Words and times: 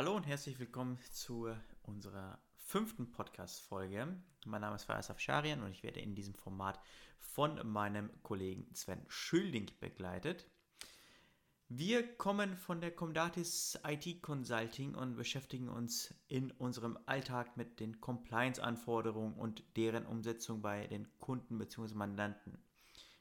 Hallo 0.00 0.16
und 0.16 0.26
herzlich 0.26 0.58
willkommen 0.58 0.98
zu 1.12 1.54
unserer 1.82 2.38
fünften 2.56 3.12
Podcast-Folge. 3.12 4.16
Mein 4.46 4.60
Name 4.62 4.76
ist 4.76 4.84
Faisal 4.84 5.14
Afsharian 5.14 5.62
und 5.62 5.72
ich 5.72 5.82
werde 5.82 6.00
in 6.00 6.14
diesem 6.14 6.32
Format 6.32 6.80
von 7.18 7.70
meinem 7.70 8.08
Kollegen 8.22 8.66
Sven 8.74 9.04
Schülding 9.08 9.70
begleitet. 9.78 10.46
Wir 11.68 12.16
kommen 12.16 12.56
von 12.56 12.80
der 12.80 12.92
Comdatis 12.92 13.78
IT 13.86 14.22
Consulting 14.22 14.94
und 14.94 15.16
beschäftigen 15.16 15.68
uns 15.68 16.14
in 16.28 16.50
unserem 16.52 16.98
Alltag 17.04 17.58
mit 17.58 17.78
den 17.78 18.00
Compliance-Anforderungen 18.00 19.34
und 19.34 19.62
deren 19.76 20.06
Umsetzung 20.06 20.62
bei 20.62 20.86
den 20.86 21.08
Kunden 21.18 21.58
bzw. 21.58 21.92
Mandanten. 21.92 22.56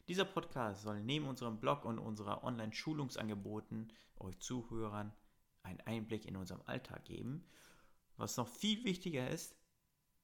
Dieser 0.07 0.23
Podcast 0.23 0.83
soll 0.83 1.03
neben 1.03 1.27
unserem 1.27 1.59
Blog 1.59 1.83
und 1.83 1.99
unserer 1.99 2.45
Online-Schulungsangeboten 2.45 3.91
euch 4.19 4.39
Zuhörern 4.39 5.11
einen 5.63 5.81
Einblick 5.81 6.25
in 6.25 6.35
unserem 6.35 6.61
Alltag 6.65 7.05
geben. 7.05 7.45
Was 8.17 8.37
noch 8.37 8.47
viel 8.47 8.83
wichtiger 8.83 9.29
ist, 9.29 9.55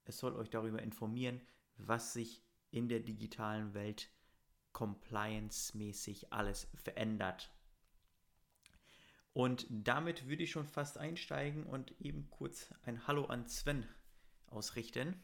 es 0.05 0.17
soll 0.17 0.35
euch 0.35 0.49
darüber 0.49 0.81
informieren, 0.81 1.41
was 1.77 2.13
sich 2.13 2.43
in 2.71 2.89
der 2.89 2.99
digitalen 2.99 3.73
Welt 3.73 4.09
compliance-mäßig 4.73 6.33
alles 6.33 6.67
verändert. 6.75 7.51
Und 9.33 9.65
damit 9.69 10.27
würde 10.27 10.43
ich 10.43 10.51
schon 10.51 10.67
fast 10.67 10.97
einsteigen 10.97 11.65
und 11.65 11.99
eben 11.99 12.29
kurz 12.29 12.73
ein 12.83 13.07
Hallo 13.07 13.25
an 13.25 13.47
Sven 13.47 13.87
ausrichten. 14.47 15.21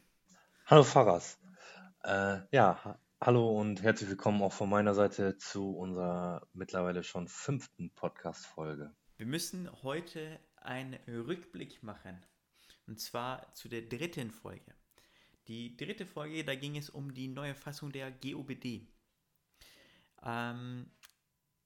Hallo 0.66 0.84
Faras. 0.84 1.38
Äh, 2.04 2.40
ja, 2.50 2.98
hallo 3.20 3.58
und 3.58 3.82
herzlich 3.82 4.10
willkommen 4.10 4.42
auch 4.42 4.52
von 4.52 4.68
meiner 4.68 4.94
Seite 4.94 5.38
zu 5.38 5.76
unserer 5.76 6.46
mittlerweile 6.52 7.04
schon 7.04 7.28
fünften 7.28 7.90
Podcast-Folge. 7.90 8.94
Wir 9.22 9.28
müssen 9.28 9.70
heute 9.84 10.40
einen 10.56 10.94
Rückblick 11.06 11.80
machen. 11.84 12.20
Und 12.88 12.98
zwar 12.98 13.54
zu 13.54 13.68
der 13.68 13.82
dritten 13.82 14.32
Folge. 14.32 14.74
Die 15.46 15.76
dritte 15.76 16.06
Folge, 16.06 16.42
da 16.42 16.56
ging 16.56 16.76
es 16.76 16.90
um 16.90 17.14
die 17.14 17.28
neue 17.28 17.54
Fassung 17.54 17.92
der 17.92 18.10
GOBD. 18.10 18.88
Ähm, 20.24 20.90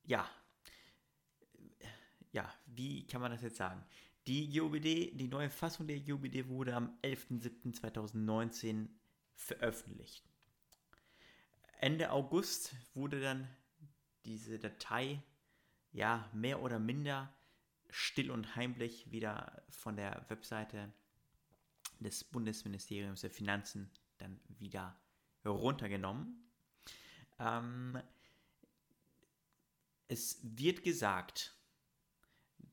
ja, 0.04 0.28
ja, 2.30 2.54
wie 2.66 3.06
kann 3.06 3.22
man 3.22 3.30
das 3.30 3.40
jetzt 3.40 3.56
sagen? 3.56 3.82
Die 4.26 4.50
GOBD, 4.50 5.12
die 5.14 5.28
neue 5.28 5.48
Fassung 5.48 5.86
der 5.86 6.00
GOBD 6.00 6.48
wurde 6.48 6.74
am 6.74 6.98
11.07.2019 7.02 8.86
veröffentlicht. 9.34 10.28
Ende 11.80 12.10
August 12.10 12.76
wurde 12.92 13.18
dann 13.18 13.48
diese 14.26 14.58
Datei 14.58 15.22
ja 15.92 16.28
mehr 16.34 16.60
oder 16.60 16.78
minder 16.78 17.32
still 17.96 18.30
und 18.30 18.56
heimlich 18.56 19.10
wieder 19.10 19.62
von 19.70 19.96
der 19.96 20.26
Webseite 20.28 20.92
des 21.98 22.24
Bundesministeriums 22.24 23.22
der 23.22 23.30
Finanzen 23.30 23.90
dann 24.18 24.38
wieder 24.48 25.00
runtergenommen. 25.46 26.46
Ähm, 27.38 27.98
es 30.08 30.40
wird 30.42 30.82
gesagt, 30.82 31.56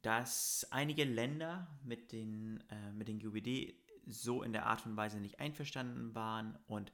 dass 0.02 0.68
einige 0.72 1.06
Länder 1.06 1.68
mit 1.86 2.12
den, 2.12 2.62
äh, 2.70 2.92
mit 2.92 3.08
den 3.08 3.20
GUBD 3.20 3.78
so 4.06 4.44
in 4.44 4.52
der 4.52 4.66
Art 4.66 4.86
und 4.86 4.98
Weise 4.98 5.22
nicht 5.22 5.40
einverstanden 5.40 6.14
waren 6.16 6.60
und 6.68 6.92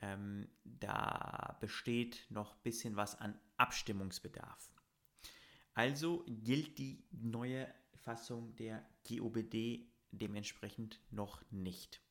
ähm, 0.00 0.48
da 0.64 1.56
besteht 1.60 2.26
noch 2.28 2.56
ein 2.56 2.62
bisschen 2.64 2.96
was 2.96 3.20
an 3.20 3.38
Abstimmungsbedarf. 3.56 4.77
Also 5.78 6.24
gilt 6.26 6.76
die 6.78 7.04
neue 7.12 7.72
Fassung 7.94 8.56
der 8.56 8.84
GOBD 9.06 9.86
dementsprechend 10.10 11.00
noch 11.12 11.40
nicht. 11.52 12.02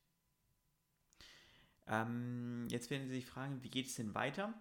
Ähm, 1.86 2.66
jetzt 2.70 2.88
werden 2.88 3.08
Sie 3.08 3.16
sich 3.16 3.26
fragen, 3.26 3.62
wie 3.62 3.68
geht 3.68 3.88
es 3.88 3.96
denn 3.96 4.14
weiter? 4.14 4.54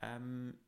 Ähm, 0.00 0.58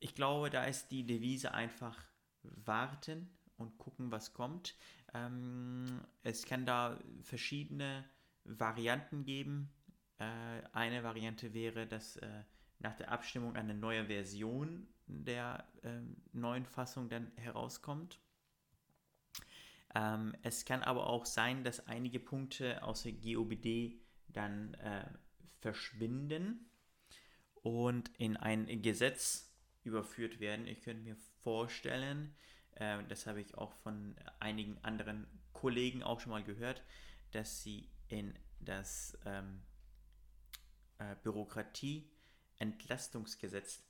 ich 0.00 0.14
glaube, 0.14 0.48
da 0.48 0.64
ist 0.64 0.88
die 0.88 1.04
Devise 1.04 1.52
einfach 1.52 2.02
warten 2.42 3.28
und 3.58 3.76
gucken, 3.76 4.10
was 4.10 4.32
kommt. 4.32 4.74
Ähm, 5.12 6.00
es 6.22 6.46
kann 6.46 6.64
da 6.64 6.98
verschiedene 7.20 8.08
Varianten 8.44 9.26
geben. 9.26 9.70
Äh, 10.16 10.62
eine 10.72 11.04
Variante 11.04 11.52
wäre, 11.52 11.86
dass 11.86 12.16
äh, 12.16 12.44
nach 12.78 12.96
der 12.96 13.12
Abstimmung 13.12 13.54
eine 13.54 13.74
neue 13.74 14.06
Version 14.06 14.88
der 15.06 15.66
äh, 15.82 16.00
neuen 16.32 16.66
Fassung 16.66 17.08
dann 17.08 17.32
herauskommt. 17.36 18.20
Ähm, 19.94 20.34
es 20.42 20.64
kann 20.64 20.82
aber 20.82 21.08
auch 21.08 21.26
sein, 21.26 21.64
dass 21.64 21.86
einige 21.86 22.20
Punkte 22.20 22.82
aus 22.82 23.02
der 23.02 23.12
GOBD 23.12 24.00
dann 24.28 24.74
äh, 24.74 25.08
verschwinden 25.60 26.70
und 27.54 28.10
in 28.18 28.36
ein 28.36 28.82
Gesetz 28.82 29.52
überführt 29.84 30.40
werden. 30.40 30.66
Ich 30.66 30.82
könnte 30.82 31.02
mir 31.02 31.16
vorstellen, 31.42 32.34
äh, 32.72 33.02
das 33.08 33.26
habe 33.26 33.40
ich 33.40 33.56
auch 33.56 33.72
von 33.72 34.16
einigen 34.38 34.76
anderen 34.82 35.26
Kollegen 35.52 36.02
auch 36.02 36.20
schon 36.20 36.30
mal 36.30 36.44
gehört, 36.44 36.82
dass 37.30 37.62
sie 37.62 37.88
in 38.08 38.38
das 38.60 39.18
ähm, 39.24 39.62
äh, 40.98 41.16
Bürokratie-Entlastungsgesetz 41.22 43.82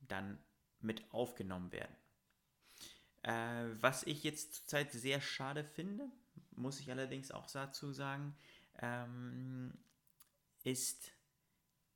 dann 0.00 0.38
mit 0.82 1.04
aufgenommen 1.12 1.72
werden. 1.72 1.96
Äh, 3.22 3.80
was 3.80 4.02
ich 4.04 4.24
jetzt 4.24 4.54
zurzeit 4.54 4.92
sehr 4.92 5.20
schade 5.20 5.64
finde, 5.64 6.10
muss 6.52 6.80
ich 6.80 6.90
allerdings 6.90 7.30
auch 7.30 7.50
dazu 7.50 7.92
sagen, 7.92 8.34
ähm, 8.80 9.72
ist, 10.64 11.12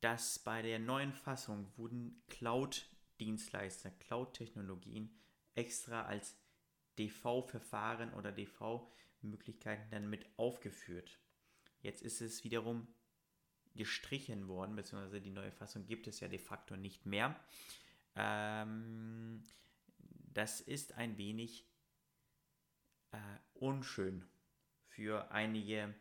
dass 0.00 0.38
bei 0.38 0.62
der 0.62 0.78
neuen 0.78 1.12
Fassung 1.12 1.66
wurden 1.76 2.22
Cloud-Dienstleister, 2.28 3.91
Cloud-Technologien 3.91 5.10
extra 5.54 6.04
als 6.04 6.36
DV-Verfahren 6.98 8.12
oder 8.14 8.32
DV-Möglichkeiten 8.32 9.91
dann 9.91 10.08
mit 10.08 10.26
aufgeführt. 10.38 11.18
Jetzt 11.80 12.03
ist 12.03 12.20
es 12.20 12.44
wiederum 12.44 12.86
gestrichen 13.74 14.48
worden, 14.48 14.74
beziehungsweise 14.74 15.20
die 15.20 15.30
neue 15.30 15.53
Fassung 15.53 15.86
gibt 15.86 16.06
es 16.06 16.20
ja 16.20 16.28
de 16.28 16.38
facto 16.38 16.76
nicht 16.76 17.04
mehr. 17.06 17.38
Ähm, 18.16 19.44
das 20.32 20.60
ist 20.60 20.94
ein 20.94 21.16
wenig 21.19 21.66
äh, 23.12 23.19
unschön 23.54 24.25
für 24.88 25.31
einige 25.31 25.94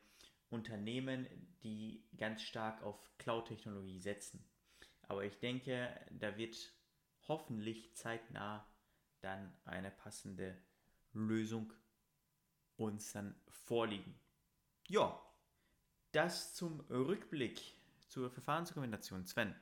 Unternehmen, 0.49 1.27
die 1.63 2.03
ganz 2.17 2.41
stark 2.41 2.81
auf 2.83 3.11
Cloud-Technologie 3.17 3.99
setzen. 3.99 4.43
Aber 5.03 5.23
ich 5.23 5.37
denke, 5.39 5.89
da 6.11 6.37
wird 6.37 6.73
hoffentlich 7.27 7.93
zeitnah 7.95 8.65
dann 9.21 9.53
eine 9.65 9.91
passende 9.91 10.57
Lösung 11.13 11.73
uns 12.77 13.13
dann 13.13 13.35
vorliegen. 13.47 14.19
Ja, 14.87 15.19
das 16.11 16.53
zum 16.53 16.81
Rückblick 16.89 17.59
zur 18.07 18.29
Verfahrensdokumentation. 18.29 19.25
Sven, 19.25 19.55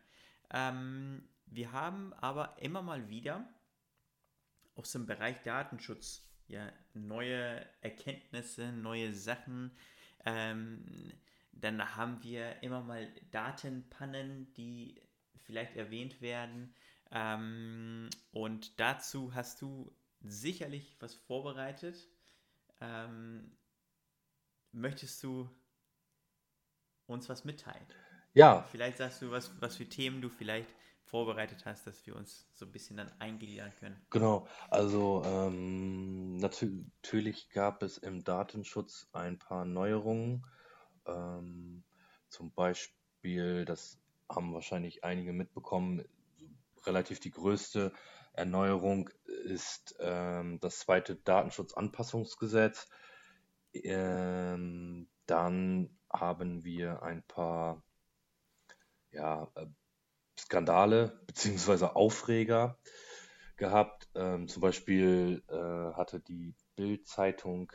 ähm, 0.52 1.28
wir 1.56 1.72
haben 1.72 2.14
aber 2.14 2.58
immer 2.60 2.82
mal 2.82 3.10
wieder 3.10 3.48
aus 4.76 4.92
dem 4.92 5.06
Bereich 5.06 5.42
Datenschutz 5.44 6.28
ja 6.48 6.72
neue 6.94 7.66
Erkenntnisse, 7.82 8.72
neue 8.72 9.14
Sachen. 9.14 9.72
Ähm, 10.26 11.14
dann 11.52 11.96
haben 11.96 12.24
wir 12.24 12.62
immer 12.64 12.82
mal 12.82 13.08
Datenpannen, 13.32 14.54
die 14.56 15.02
vielleicht 15.46 15.76
erwähnt 15.76 16.22
werden. 16.22 16.74
Ähm, 17.12 18.10
und 18.32 18.80
dazu 18.80 19.34
hast 19.34 19.62
du 19.62 19.96
sicherlich 20.22 20.96
was 21.00 21.14
vorbereitet. 21.14 22.08
Ähm, 22.82 23.56
möchtest 24.72 25.24
du 25.24 25.50
uns 27.06 27.30
was 27.30 27.46
mitteilen? 27.46 27.86
Ja. 28.34 28.64
Vielleicht 28.72 28.98
sagst 28.98 29.22
du, 29.22 29.32
was, 29.32 29.52
was 29.62 29.78
für 29.78 29.88
Themen 29.88 30.22
du 30.22 30.30
vielleicht 30.30 30.74
vorbereitet 31.06 31.66
hast, 31.66 31.86
dass 31.86 32.06
wir 32.06 32.16
uns 32.16 32.48
so 32.54 32.66
ein 32.66 32.72
bisschen 32.72 32.98
dann 32.98 33.12
eingliedern 33.20 33.72
können. 33.80 34.00
Genau, 34.10 34.48
also 34.70 35.24
ähm, 35.26 36.38
natürlich 36.38 37.50
gab 37.50 37.84
es 37.84 37.98
im 37.98 38.24
Datenschutz 38.24 39.08
ein 39.14 39.38
paar 39.38 39.66
Neuerungen. 39.66 40.46
Ähm, 41.06 41.84
zum 42.30 42.52
Beispiel, 42.54 43.66
das 43.66 44.00
haben 44.30 44.54
wahrscheinlich 44.54 45.04
einige 45.04 45.34
mitbekommen, 45.34 46.04
relativ 46.86 47.20
die 47.20 47.32
größte 47.32 47.94
Erneuerung 48.34 49.10
ist 49.46 49.96
ähm, 50.00 50.60
das 50.60 50.80
zweite 50.80 51.16
Datenschutzanpassungsgesetz. 51.16 52.90
Ähm, 53.74 55.08
dann 55.28 55.98
haben 56.12 56.64
wir 56.64 57.04
ein 57.04 57.24
paar 57.24 57.84
ja, 59.12 59.48
äh, 59.56 59.68
Skandale 60.38 61.20
bzw. 61.28 61.86
Aufreger 61.86 62.78
gehabt. 63.58 64.10
Ähm, 64.16 64.48
zum 64.48 64.62
Beispiel 64.62 65.44
äh, 65.48 65.96
hatte 65.96 66.20
die 66.20 66.54
Bild-Zeitung 66.76 67.72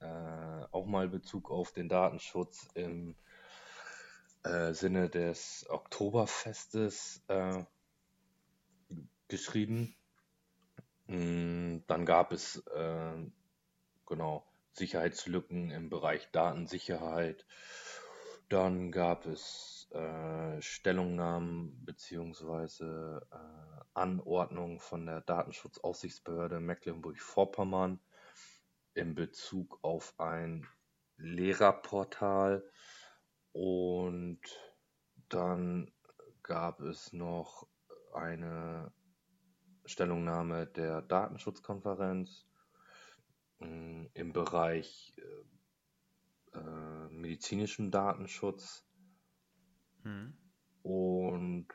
äh, 0.00 0.64
auch 0.70 0.86
mal 0.86 1.08
Bezug 1.08 1.50
auf 1.50 1.72
den 1.72 1.88
Datenschutz 1.88 2.68
im 2.74 3.16
äh, 4.44 4.72
Sinne 4.72 5.08
des 5.08 5.66
Oktoberfestes 5.68 7.22
äh, 7.28 7.64
geschrieben. 9.28 9.94
Mm, 11.06 11.78
Dann 11.86 12.06
gab 12.06 12.32
es 12.32 12.56
äh, 12.74 13.16
genau 14.06 14.46
Sicherheitslücken 14.72 15.70
im 15.70 15.90
Bereich 15.90 16.30
Datensicherheit. 16.32 17.46
Dann 18.48 18.90
gab 18.92 19.26
es 19.26 19.79
äh, 19.90 20.60
Stellungnahmen 20.60 21.84
beziehungsweise 21.84 23.26
äh, 23.30 23.84
Anordnungen 23.94 24.78
von 24.78 25.06
der 25.06 25.20
Datenschutzaufsichtsbehörde 25.20 26.60
Mecklenburg-Vorpommern 26.60 28.00
in 28.94 29.14
Bezug 29.14 29.78
auf 29.82 30.14
ein 30.18 30.66
Lehrerportal. 31.16 32.64
Und 33.52 34.40
dann 35.28 35.92
gab 36.42 36.80
es 36.80 37.12
noch 37.12 37.66
eine 38.12 38.92
Stellungnahme 39.84 40.66
der 40.66 41.02
Datenschutzkonferenz 41.02 42.46
mh, 43.58 44.08
im 44.14 44.32
Bereich 44.32 45.14
äh, 45.16 46.58
äh, 46.58 47.08
medizinischem 47.10 47.90
Datenschutz. 47.90 48.86
Mhm. 50.04 50.34
Und 50.82 51.68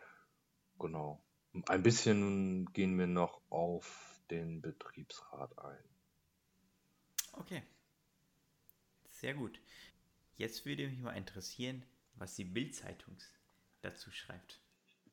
genau, 0.79 1.23
ein 1.67 1.83
bisschen 1.83 2.65
gehen 2.73 2.97
wir 2.97 3.07
noch 3.07 3.41
auf 3.49 4.21
den 4.29 4.61
Betriebsrat 4.61 5.57
ein. 5.59 5.83
Okay. 7.33 7.63
Sehr 9.09 9.33
gut. 9.33 9.59
Jetzt 10.37 10.65
würde 10.65 10.87
mich 10.87 10.99
mal 10.99 11.13
interessieren, 11.13 11.85
was 12.15 12.35
die 12.35 12.45
Bild-Zeitung 12.45 13.17
dazu 13.81 14.11
schreibt. 14.11 14.61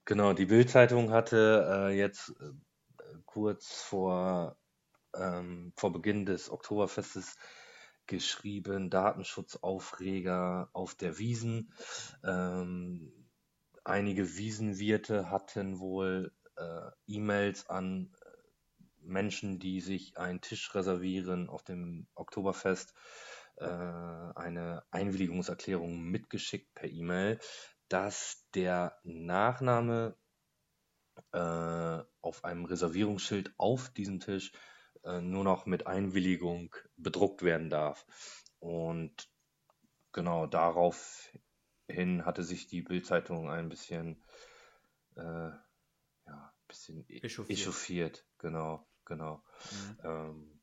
Genau, 0.04 0.32
die 0.32 0.46
Bild-Zeitung 0.46 1.10
hatte 1.10 1.66
äh, 1.68 1.96
jetzt 1.96 2.30
äh, 2.40 2.52
kurz 3.24 3.82
vor, 3.82 4.56
ähm, 5.14 5.72
vor 5.76 5.92
Beginn 5.92 6.26
des 6.26 6.50
Oktoberfestes 6.50 7.36
geschrieben, 8.12 8.90
Datenschutzaufreger 8.90 10.68
auf 10.74 10.94
der 10.94 11.18
Wiesen. 11.18 11.72
Ähm, 12.22 13.10
einige 13.84 14.36
Wiesenwirte 14.36 15.30
hatten 15.30 15.80
wohl 15.80 16.30
äh, 16.56 16.90
E-Mails 17.06 17.70
an 17.70 18.14
Menschen, 19.00 19.58
die 19.58 19.80
sich 19.80 20.18
einen 20.18 20.42
Tisch 20.42 20.74
reservieren 20.74 21.48
auf 21.48 21.62
dem 21.62 22.06
Oktoberfest, 22.14 22.92
äh, 23.56 23.64
eine 23.64 24.84
Einwilligungserklärung 24.90 26.02
mitgeschickt 26.02 26.74
per 26.74 26.90
E-Mail, 26.90 27.38
dass 27.88 28.46
der 28.54 28.98
Nachname 29.04 30.16
äh, 31.32 31.98
auf 32.20 32.44
einem 32.44 32.66
Reservierungsschild 32.66 33.54
auf 33.56 33.88
diesem 33.88 34.20
Tisch 34.20 34.52
äh, 35.04 35.20
nur 35.20 35.44
noch 35.44 35.66
mit 35.66 35.86
Einwilligung 35.86 36.74
bedruckt 36.96 37.42
werden 37.42 37.70
darf. 37.70 38.06
Und 38.58 39.28
genau 40.12 40.46
daraufhin 40.46 42.24
hatte 42.24 42.42
sich 42.42 42.68
die 42.68 42.82
Bildzeitung 42.82 43.50
ein 43.50 43.68
bisschen, 43.68 44.22
äh, 45.16 45.50
ja, 46.26 46.52
bisschen 46.68 47.04
e- 47.08 47.18
Echauffiert. 47.18 47.58
echauffiert. 47.58 48.26
Genau, 48.38 48.86
genau. 49.04 49.42
Mhm. 49.72 49.98
Ähm, 50.04 50.60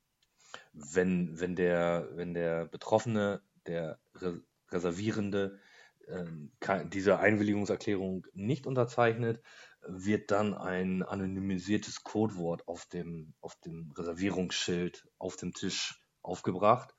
wenn, 0.73 1.39
wenn 1.39 1.55
der, 1.55 2.09
wenn 2.13 2.33
der 2.33 2.65
Betroffene, 2.65 3.41
der 3.67 3.99
Re 4.15 4.41
Reservierende, 4.71 5.59
ke- 6.59 6.85
diese 6.91 7.19
Einwilligungserklärung 7.19 8.25
nicht 8.33 8.65
unterzeichnet, 8.65 9.43
wird 9.81 10.31
dann 10.31 10.53
ein 10.53 11.03
anonymisiertes 11.03 12.03
Codewort 12.03 12.67
auf 12.67 12.85
dem, 12.87 13.33
auf 13.41 13.55
dem 13.61 13.91
Reservierungsschild 13.91 15.07
auf 15.17 15.35
dem 15.37 15.53
Tisch 15.53 16.01
aufgebracht. 16.21 16.95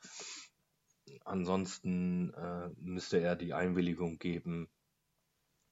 Ansonsten 1.24 2.34
äh, 2.34 2.68
müsste 2.76 3.20
er 3.20 3.36
die 3.36 3.54
Einwilligung 3.54 4.18
geben, 4.18 4.68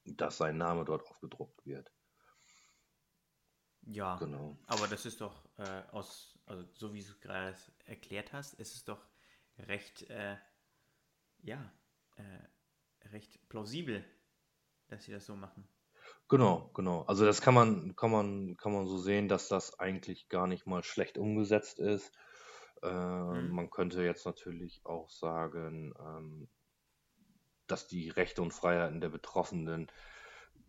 dass 0.05 0.39
sein 0.39 0.57
Name 0.59 0.85
dort 0.85 1.07
aufgedruckt 1.07 1.65
wird. 1.65 1.93
Ja, 3.83 4.17
Genau. 4.17 4.59
aber 4.67 4.87
das 4.87 5.07
ist 5.07 5.21
doch 5.21 5.49
äh, 5.59 5.83
aus, 5.93 6.39
also 6.47 6.65
so 6.75 6.93
wie 6.93 7.01
du 7.01 7.09
es 7.11 7.21
gerade 7.21 7.57
erklärt 7.87 8.33
hast, 8.33 8.55
ist 8.55 8.75
es 8.75 8.85
doch 8.85 9.07
recht, 9.59 10.03
äh, 10.11 10.37
ja, 11.43 11.73
äh, 12.17 13.09
recht 13.09 13.49
plausibel, 13.49 14.05
dass 14.89 15.05
sie 15.05 15.13
das 15.13 15.27
so 15.27 15.37
machen. 15.37 15.67
Genau, 16.29 16.71
genau. 16.75 17.03
Also 17.07 17.25
das 17.25 17.41
kann 17.41 17.55
man, 17.55 17.97
kann 17.97 18.11
man, 18.11 18.57
kann 18.57 18.73
man 18.73 18.87
so 18.87 18.99
sehen, 18.99 19.29
dass 19.29 19.49
das 19.49 19.79
eigentlich 19.79 20.29
gar 20.29 20.47
nicht 20.47 20.67
mal 20.67 20.83
schlecht 20.85 21.17
umgesetzt 21.19 21.79
ist. 21.79 22.13
Äh, 22.83 22.89
Mhm. 23.33 23.51
man 23.51 23.71
könnte 23.71 24.03
jetzt 24.03 24.27
natürlich 24.27 24.85
auch 24.85 25.09
sagen, 25.11 25.95
ähm, 25.99 26.49
dass 27.67 27.87
die 27.87 28.09
Rechte 28.11 28.43
und 28.43 28.53
Freiheiten 28.53 29.01
der 29.01 29.11
Betroffenen 29.11 29.91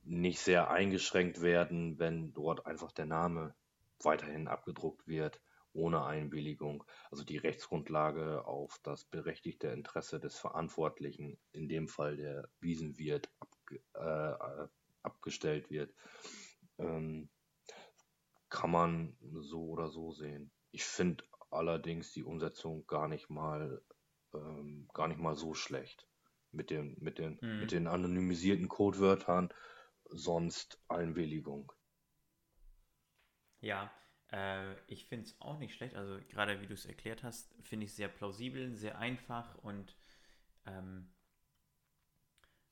nicht 0.04 0.40
sehr 0.40 0.70
eingeschränkt 0.70 1.42
werden, 1.42 2.00
wenn 2.00 2.34
dort 2.34 2.66
einfach 2.66 2.92
der 2.92 3.06
Name 3.06 3.56
weiterhin 4.02 4.48
abgedruckt 4.48 5.08
wird, 5.08 5.42
ohne 5.74 6.06
Einwilligung. 6.06 6.84
Also 7.12 7.24
die 7.24 7.38
Rechtsgrundlage 7.38 8.46
auf 8.46 8.80
das 8.84 9.06
berechtigte 9.06 9.68
Interesse 9.68 10.20
des 10.20 10.38
Verantwortlichen, 10.38 11.40
in 11.52 11.68
dem 11.70 11.88
Fall 11.88 12.18
der 12.18 12.50
Wiesenwirt, 12.60 13.30
abge 13.40 13.82
äh, 13.96 14.64
äh, 14.64 14.68
abgestellt 15.04 15.70
wird, 15.70 15.94
ähm, 16.78 17.30
kann 18.50 18.72
man 18.72 19.18
so 19.42 19.68
oder 19.70 19.90
so 19.90 20.12
sehen. 20.12 20.52
Ich 20.72 20.84
finde 20.84 21.24
allerdings 21.52 22.12
die 22.12 22.24
Umsetzung 22.24 22.86
gar 22.88 23.08
nicht 23.08 23.30
mal, 23.30 23.82
ähm, 24.34 24.88
gar 24.94 25.08
nicht 25.08 25.20
mal 25.20 25.36
so 25.36 25.54
schlecht. 25.54 26.08
Mit 26.52 26.70
den, 26.72 26.98
mit 27.00 27.20
den, 27.20 27.40
Mhm. 27.42 27.60
mit 27.60 27.72
den 27.72 27.88
anonymisierten 27.88 28.68
Codewörtern, 28.68 29.54
sonst 30.06 30.80
Einwilligung. 30.88 31.72
Ja, 33.62 33.92
äh, 34.32 34.76
ich 34.88 35.06
finde 35.06 35.26
es 35.26 35.40
auch 35.42 35.60
nicht 35.60 35.76
schlecht. 35.76 35.96
Also 35.96 36.20
gerade 36.30 36.62
wie 36.62 36.68
du 36.68 36.74
es 36.74 36.86
erklärt 36.86 37.24
hast, 37.24 37.54
finde 37.64 37.86
ich 37.86 37.94
sehr 37.94 38.08
plausibel, 38.10 38.76
sehr 38.76 38.98
einfach 38.98 39.56
und 39.60 39.96
ähm, 40.66 41.10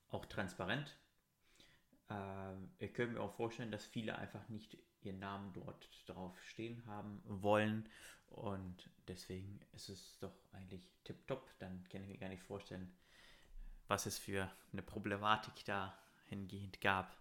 auch 0.08 0.26
transparent. 0.26 0.98
Ähm, 2.10 2.70
ich 2.78 2.94
könnte 2.94 3.14
mir 3.14 3.20
auch 3.22 3.34
vorstellen, 3.34 3.70
dass 3.70 3.84
viele 3.86 4.18
einfach 4.18 4.48
nicht 4.48 4.76
ihren 5.02 5.18
Namen 5.20 5.52
dort 5.52 5.88
drauf 6.06 6.36
stehen 6.44 6.84
haben 6.86 7.22
wollen 7.24 7.88
und 8.28 8.90
deswegen 9.08 9.60
ist 9.72 9.88
es 9.88 10.18
doch 10.20 10.34
eigentlich 10.52 10.88
tipptopp. 11.04 11.50
Dann 11.58 11.84
kann 11.90 12.02
ich 12.02 12.08
mir 12.08 12.18
gar 12.18 12.28
nicht 12.28 12.42
vorstellen, 12.42 12.92
was 13.88 14.06
es 14.06 14.18
für 14.18 14.50
eine 14.72 14.82
Problematik 14.82 15.64
da 15.64 15.98
hingehend 16.28 16.80
gab. 16.80 17.16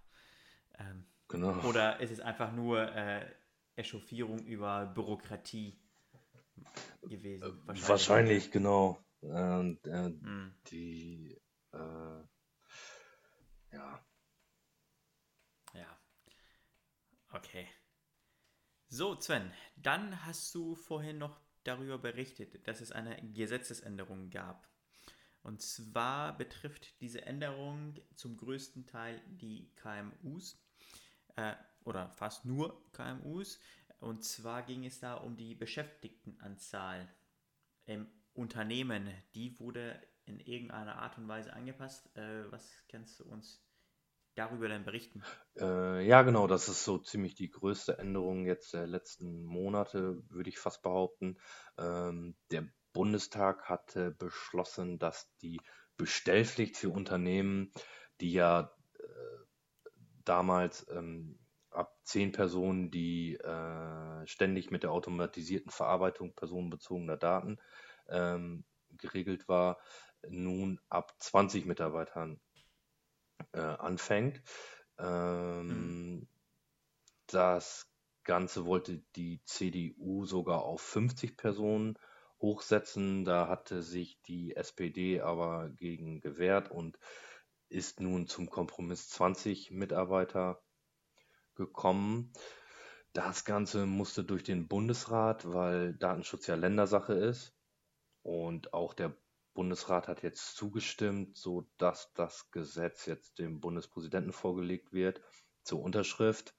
Ähm, 0.79 1.05
Genau. 1.29 1.61
oder 1.61 1.99
ist 2.01 2.11
es 2.11 2.19
einfach 2.21 2.51
nur 2.53 2.93
äh, 2.95 3.25
Echauffierung 3.75 4.39
über 4.45 4.85
Bürokratie 4.87 5.77
gewesen? 7.09 7.61
Wahrscheinlich, 7.87 8.51
genau. 8.51 8.97
Und, 9.21 9.79
äh, 9.87 10.11
Hm. 10.21 10.47
die, 10.67 11.37
äh, 11.73 12.23
ja, 13.71 14.01
Ja. 15.73 15.97
Okay. 17.35 17.67
So, 18.89 19.19
Sven, 19.19 19.51
dann 19.75 20.25
hast 20.25 20.55
du 20.55 20.73
vorhin 20.75 21.17
noch 21.17 21.41
darüber 21.65 21.97
berichtet, 21.97 22.65
dass 22.67 22.79
es 22.79 22.93
eine 22.93 23.21
Gesetzesänderung 23.33 24.29
gab. 24.29 24.69
Und 25.43 25.61
zwar 25.61 26.37
betrifft 26.37 26.99
diese 27.01 27.25
Änderung 27.25 27.95
zum 28.15 28.37
größten 28.37 28.85
Teil 28.85 29.21
die 29.27 29.73
KMUs 29.75 30.57
äh, 31.35 31.55
oder 31.83 32.11
fast 32.11 32.45
nur 32.45 32.89
KMUs. 32.93 33.59
Und 33.99 34.23
zwar 34.23 34.63
ging 34.63 34.85
es 34.85 35.01
da 35.01 35.15
um 35.15 35.35
die 35.35 35.55
Beschäftigtenanzahl 35.55 37.13
im 37.85 38.07
Unternehmen. 38.33 39.11
Die 39.35 39.59
wurde 39.59 40.01
in 40.25 40.39
irgendeiner 40.39 40.97
Art 40.97 41.17
und 41.17 41.27
Weise 41.27 41.51
angepasst. 41.51 42.15
Äh, 42.15 42.49
was 42.51 42.71
kannst 42.87 43.19
du 43.19 43.25
uns 43.25 43.66
darüber 44.37 44.67
denn 44.67 44.83
berichten? 44.83 45.23
Äh, 45.59 46.05
ja, 46.05 46.21
genau, 46.21 46.47
das 46.47 46.69
ist 46.69 46.83
so 46.83 46.97
ziemlich 46.97 47.35
die 47.35 47.49
größte 47.49 47.97
Änderung 47.97 48.45
jetzt 48.45 48.73
der 48.73 48.87
letzten 48.87 49.43
Monate, 49.43 50.21
würde 50.29 50.49
ich 50.49 50.59
fast 50.59 50.81
behaupten. 50.81 51.37
Ähm, 51.77 52.35
der 52.51 52.67
Bundestag 52.93 53.69
hatte 53.69 54.11
beschlossen, 54.11 54.99
dass 54.99 55.31
die 55.41 55.59
Bestellpflicht 55.97 56.77
für 56.77 56.89
Unternehmen, 56.89 57.71
die 58.21 58.31
ja 58.31 58.71
äh, 58.99 59.37
damals 60.23 60.87
ähm, 60.89 61.39
ab 61.71 61.95
zehn 62.03 62.31
Personen, 62.31 62.91
die 62.91 63.35
äh, 63.35 64.27
ständig 64.27 64.71
mit 64.71 64.83
der 64.83 64.91
automatisierten 64.91 65.71
Verarbeitung 65.71 66.33
personenbezogener 66.33 67.17
Daten 67.17 67.59
ähm, 68.09 68.63
geregelt 68.89 69.47
war, 69.47 69.79
nun 70.27 70.79
ab 70.89 71.13
20 71.19 71.65
Mitarbeitern 71.65 72.39
äh, 73.57 73.59
anfängt. 73.59 74.41
Ähm, 74.99 75.67
mhm. 75.67 76.27
Das 77.27 77.91
Ganze 78.23 78.65
wollte 78.65 79.03
die 79.15 79.41
CDU 79.45 80.25
sogar 80.25 80.63
auf 80.63 80.81
50 80.81 81.37
Personen 81.37 81.97
hochsetzen. 82.39 83.25
Da 83.25 83.47
hatte 83.47 83.81
sich 83.81 84.21
die 84.21 84.55
SPD 84.55 85.21
aber 85.21 85.69
gegen 85.69 86.21
gewehrt 86.21 86.69
und 86.69 86.99
ist 87.69 87.99
nun 87.99 88.27
zum 88.27 88.49
Kompromiss 88.49 89.09
20 89.09 89.71
Mitarbeiter 89.71 90.61
gekommen. 91.55 92.31
Das 93.13 93.45
Ganze 93.45 93.85
musste 93.85 94.23
durch 94.23 94.43
den 94.43 94.67
Bundesrat, 94.67 95.51
weil 95.51 95.95
Datenschutz 95.95 96.47
ja 96.47 96.55
Ländersache 96.55 97.13
ist. 97.13 97.53
Und 98.21 98.73
auch 98.73 98.93
der 98.93 99.15
Bundesrat 99.57 100.07
hat 100.07 100.21
jetzt 100.21 100.55
zugestimmt, 100.55 101.35
sodass 101.35 102.13
das 102.13 102.51
Gesetz 102.51 103.07
jetzt 103.07 103.39
dem 103.39 103.59
Bundespräsidenten 103.59 104.31
vorgelegt 104.31 104.93
wird 104.93 105.19
zur 105.63 105.81
Unterschrift, 105.81 106.55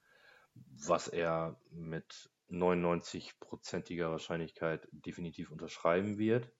was 0.53 1.07
er 1.07 1.57
mit 1.71 2.29
99-prozentiger 2.49 4.11
Wahrscheinlichkeit 4.11 4.85
definitiv 4.91 5.49
unterschreiben 5.49 6.17
wird. 6.17 6.51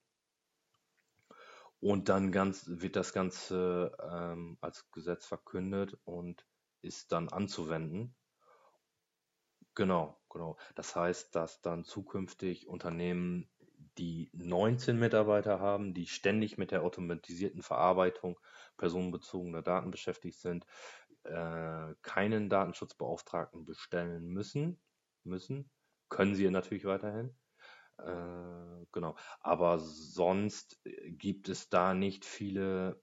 Und 1.81 2.07
dann 2.07 2.31
ganz, 2.31 2.63
wird 2.67 2.95
das 2.95 3.11
Ganze 3.11 3.91
ähm, 4.01 4.57
als 4.61 4.89
Gesetz 4.91 5.25
verkündet 5.25 5.97
und 6.05 6.45
ist 6.81 7.11
dann 7.11 7.27
anzuwenden. 7.27 8.15
Genau, 9.75 10.17
genau. 10.29 10.57
Das 10.75 10.95
heißt, 10.95 11.35
dass 11.35 11.59
dann 11.59 11.83
zukünftig 11.83 12.69
Unternehmen, 12.69 13.49
die 13.99 14.29
19 14.33 14.97
Mitarbeiter 14.97 15.59
haben, 15.59 15.93
die 15.93 16.07
ständig 16.07 16.57
mit 16.57 16.71
der 16.71 16.83
automatisierten 16.83 17.61
Verarbeitung 17.61 18.39
personenbezogener 18.77 19.61
Daten 19.61 19.91
beschäftigt 19.91 20.39
sind, 20.39 20.65
äh, 21.23 21.93
keinen 22.01 22.49
Datenschutzbeauftragten 22.49 23.65
bestellen 23.65 24.27
müssen. 24.29 24.81
Müssen. 25.23 25.69
Können 26.07 26.33
sie 26.33 26.49
natürlich 26.49 26.85
weiterhin. 26.85 27.35
Äh, 27.97 28.85
genau. 28.93 29.17
Aber 29.41 29.79
sonst 29.79 30.81
gibt 31.09 31.49
es 31.49 31.69
da 31.69 31.93
nicht 31.93 32.23
viele 32.23 33.01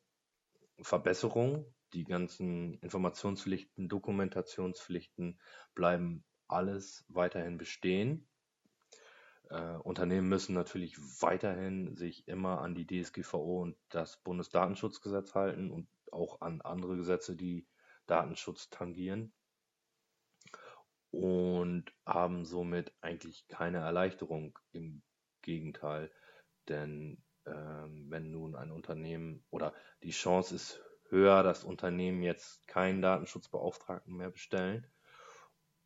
Verbesserungen. 0.80 1.66
Die 1.92 2.04
ganzen 2.04 2.78
Informationspflichten, 2.80 3.88
Dokumentationspflichten 3.88 5.38
bleiben 5.74 6.24
alles 6.48 7.04
weiterhin 7.08 7.58
bestehen. 7.58 8.28
Äh, 9.50 9.76
Unternehmen 9.78 10.28
müssen 10.28 10.54
natürlich 10.54 10.98
weiterhin 11.20 11.96
sich 11.96 12.26
immer 12.28 12.60
an 12.60 12.74
die 12.74 12.86
DSGVO 12.86 13.62
und 13.62 13.76
das 13.88 14.16
Bundesdatenschutzgesetz 14.22 15.34
halten 15.34 15.70
und 15.70 15.88
auch 16.12 16.40
an 16.40 16.60
andere 16.62 16.96
Gesetze, 16.96 17.36
die 17.36 17.66
Datenschutz 18.06 18.70
tangieren 18.70 19.32
und 21.10 21.92
haben 22.04 22.44
somit 22.44 22.92
eigentlich 23.00 23.46
keine 23.48 23.78
Erleichterung. 23.78 24.58
Im 24.72 25.02
Gegenteil, 25.42 26.10
denn 26.68 27.22
ähm, 27.46 28.06
wenn 28.10 28.32
nun 28.32 28.56
ein 28.56 28.72
Unternehmen 28.72 29.44
oder 29.50 29.72
die 30.02 30.10
Chance 30.10 30.56
ist 30.56 30.80
höher, 31.08 31.44
dass 31.44 31.62
Unternehmen 31.62 32.22
jetzt 32.22 32.66
keinen 32.66 33.00
Datenschutzbeauftragten 33.00 34.16
mehr 34.16 34.30
bestellen, 34.30 34.86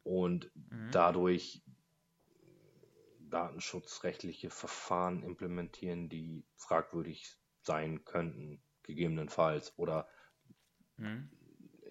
und 0.03 0.51
mhm. 0.55 0.91
dadurch 0.93 1.63
datenschutzrechtliche 3.31 4.51
Verfahren 4.51 5.23
implementieren, 5.23 6.09
die 6.09 6.45
fragwürdig 6.57 7.37
sein 7.63 8.05
könnten, 8.05 8.63
gegebenenfalls 8.83 9.77
oder 9.79 10.09
mhm. 10.97 11.31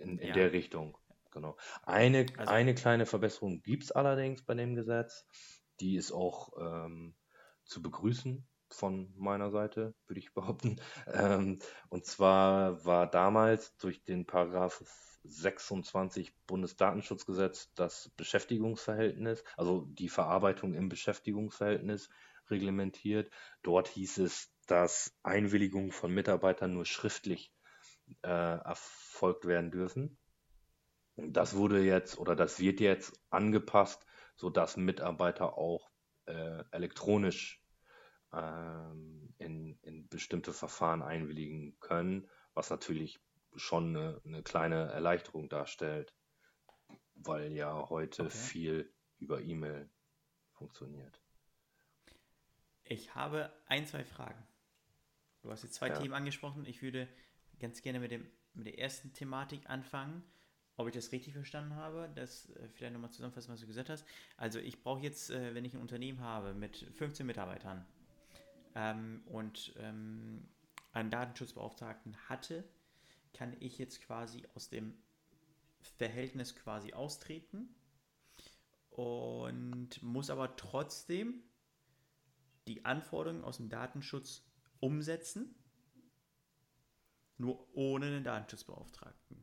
in, 0.02 0.18
in 0.20 0.28
ja. 0.28 0.34
der 0.34 0.52
Richtung. 0.52 0.98
Genau. 1.32 1.58
Eine, 1.84 2.26
also, 2.38 2.52
eine 2.52 2.74
kleine 2.74 3.06
Verbesserung 3.06 3.62
gibt 3.62 3.84
es 3.84 3.92
allerdings 3.92 4.44
bei 4.44 4.56
dem 4.56 4.76
Gesetz. 4.76 5.28
Die 5.80 5.96
ist 5.96 6.12
auch 6.12 6.52
ähm, 6.60 7.16
zu 7.64 7.82
begrüßen 7.82 8.49
von 8.74 9.14
meiner 9.18 9.52
Seite, 9.52 9.94
würde 10.08 10.20
ich 10.20 10.34
behaupten. 10.34 10.80
Ähm, 11.08 11.60
und 11.90 12.06
zwar 12.06 12.86
war 12.86 13.08
damals 13.08 13.76
durch 13.78 14.04
den 14.04 14.26
Paragraph 14.26 14.84
26 15.24 16.34
Bundesdatenschutzgesetz 16.48 17.72
das 17.76 18.10
Beschäftigungsverhältnis, 18.16 19.44
also 19.58 19.86
die 19.90 20.10
Verarbeitung 20.10 20.74
im 20.74 20.90
Beschäftigungsverhältnis 20.90 22.10
reglementiert. 22.50 23.30
Dort 23.62 23.90
hieß 23.90 24.20
es, 24.20 24.52
dass 24.66 25.14
Einwilligungen 25.24 25.92
von 25.92 26.14
Mitarbeitern 26.14 26.74
nur 26.74 26.86
schriftlich 26.86 27.52
äh, 28.24 28.30
erfolgt 28.30 29.46
werden 29.46 29.72
dürfen. 29.72 30.18
Das 31.16 31.56
wurde 31.56 31.82
jetzt 31.82 32.18
oder 32.18 32.36
das 32.36 32.60
wird 32.60 32.80
jetzt 32.80 33.20
angepasst, 33.30 34.06
sodass 34.36 34.78
Mitarbeiter 34.78 35.58
auch 35.58 35.90
äh, 36.26 36.64
elektronisch 36.72 37.59
ähm, 38.34 39.34
in, 39.38 39.78
in 39.82 40.08
bestimmte 40.08 40.54
Verfahren 40.54 41.02
einwilligen 41.02 41.80
können, 41.80 42.30
was 42.54 42.70
natürlich 42.70 43.20
schon 43.56 43.96
eine, 43.96 44.22
eine 44.26 44.44
kleine 44.44 44.92
Erleichterung 44.92 45.50
darstellt, 45.50 46.14
weil 47.16 47.52
ja 47.52 47.90
heute 47.90 48.26
okay. 48.26 48.32
viel 48.38 48.94
über 49.18 49.42
E-Mail 49.42 49.90
funktioniert. 50.54 51.22
Ich 52.84 53.16
habe 53.16 53.52
ein, 53.68 53.86
zwei 53.86 54.04
Fragen. 54.04 54.48
Du 55.42 55.52
hast 55.52 55.64
jetzt 55.64 55.76
zwei 55.76 55.90
ja. 55.90 55.98
Themen 56.00 56.14
angesprochen. 56.14 56.66
Ich 56.66 56.82
würde 56.82 57.08
ganz 57.60 57.82
gerne 57.82 58.00
mit, 58.00 58.12
dem, 58.12 58.28
mit 58.54 58.68
der 58.68 58.80
ersten 58.80 59.14
Thematik 59.14 59.70
anfangen. 59.70 60.24
Ob 60.76 60.88
ich 60.88 60.94
das 60.94 61.12
richtig 61.12 61.34
verstanden 61.34 61.76
habe, 61.76 62.10
das 62.16 62.50
äh, 62.52 62.70
vielleicht 62.70 62.94
nochmal 62.94 63.12
zusammenfassen, 63.12 63.52
was 63.52 63.60
du 63.60 63.68
gesagt 63.68 63.90
hast. 63.90 64.06
Also 64.38 64.60
ich 64.60 64.82
brauche 64.82 65.02
jetzt, 65.02 65.30
äh, 65.30 65.54
wenn 65.54 65.66
ich 65.66 65.74
ein 65.74 65.82
Unternehmen 65.82 66.22
habe 66.22 66.54
mit 66.54 66.78
15 66.96 67.26
Mitarbeitern 67.26 67.86
ähm, 68.76 69.24
und 69.26 69.74
ähm, 69.78 70.48
einen 70.92 71.10
Datenschutzbeauftragten 71.10 72.16
hatte, 72.30 72.64
kann 73.34 73.56
ich 73.60 73.78
jetzt 73.78 74.02
quasi 74.02 74.48
aus 74.56 74.70
dem 74.70 74.98
Verhältnis 75.98 76.56
quasi 76.56 76.94
austreten 76.94 77.76
und 78.90 80.02
muss 80.02 80.30
aber 80.30 80.56
trotzdem 80.56 81.44
die 82.68 82.86
Anforderungen 82.86 83.44
aus 83.44 83.58
dem 83.58 83.70
Datenschutz 83.70 84.44
umsetzen, 84.80 85.56
nur 87.38 87.68
ohne 87.76 88.10
den 88.10 88.24
Datenschutzbeauftragten. 88.24 89.39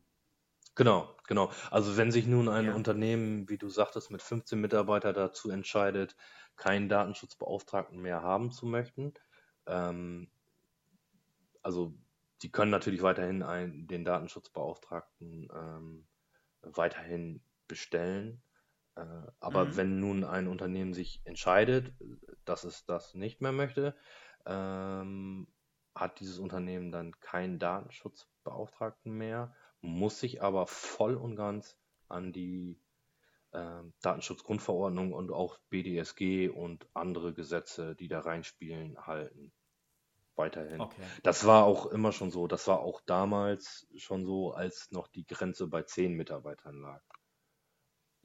Genau, 0.77 1.17
genau. 1.27 1.51
Also 1.71 1.97
wenn 1.97 2.13
sich 2.13 2.27
nun 2.27 2.49
ein 2.49 2.67
ja. 2.67 2.75
Unternehmen, 2.75 3.49
wie 3.49 3.59
du 3.59 3.69
sagtest, 3.69 4.11
mit 4.11 4.23
15 4.23 4.61
Mitarbeitern 4.61 5.15
dazu 5.15 5.51
entscheidet, 5.51 6.17
keinen 6.57 6.89
Datenschutzbeauftragten 6.89 7.99
mehr 8.01 8.23
haben 8.23 8.53
zu 8.53 8.67
möchten, 8.67 9.15
ähm, 9.67 10.29
also 11.63 11.95
die 12.43 12.53
können 12.53 12.71
natürlich 12.71 13.03
weiterhin 13.03 13.43
ein, 13.43 13.87
den 13.87 14.05
Datenschutzbeauftragten 14.05 15.49
ähm, 15.53 16.07
weiterhin 16.63 17.43
bestellen. 17.67 18.43
Äh, 18.97 19.07
aber 19.41 19.65
mhm. 19.65 19.77
wenn 19.77 20.01
nun 20.01 20.25
ein 20.25 20.47
Unternehmen 20.47 20.93
sich 20.93 21.23
entscheidet, 21.25 21.95
dass 22.45 22.65
es 22.65 22.85
das 22.85 23.15
nicht 23.15 23.41
mehr 23.41 23.53
möchte, 23.53 23.97
ähm, 24.45 25.49
hat 25.95 26.21
dieses 26.21 26.39
Unternehmen 26.39 26.93
dann 26.93 27.19
keinen 27.21 27.59
Datenschutzbeauftragten 27.59 29.13
mehr, 29.13 29.55
muss 29.87 30.21
sich 30.21 30.43
aber 30.43 30.67
voll 30.67 31.15
und 31.15 31.37
ganz 31.37 31.79
an 32.09 32.33
die 32.33 32.79
äh, 33.53 33.83
Datenschutzgrundverordnung 34.03 35.13
und 35.13 35.33
auch 35.33 35.59
BDSG 35.71 36.49
und 36.49 36.87
andere 36.95 37.33
Gesetze, 37.33 37.95
die 37.95 38.09
da 38.09 38.21
reinspielen, 38.21 39.07
halten 39.07 39.53
weiterhin. 40.37 40.81
Okay. 40.81 41.03
Das 41.23 41.47
war 41.47 41.65
auch 41.65 41.87
immer 41.87 42.13
schon 42.13 42.31
so. 42.31 42.47
Das 42.47 42.67
war 42.69 42.81
auch 42.81 43.01
damals 43.07 43.87
schon 43.97 44.25
so, 44.25 44.53
als 44.53 44.91
noch 44.91 45.09
die 45.09 45.27
Grenze 45.27 45.67
bei 45.67 45.83
zehn 45.83 46.15
Mitarbeitern 46.15 46.81
lag. 46.81 47.03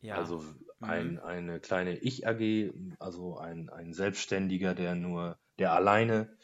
Ja. 0.02 0.16
Also 0.16 0.40
mhm. 0.40 0.66
ein, 0.82 1.20
eine 1.20 1.60
kleine 1.60 1.98
Ich-AG, 1.98 2.74
also 3.00 3.38
ein, 3.38 3.70
ein 3.70 3.94
Selbstständiger, 3.94 4.74
der 4.74 4.96
nur, 4.96 5.40
der 5.60 5.74
alleine 5.74 6.36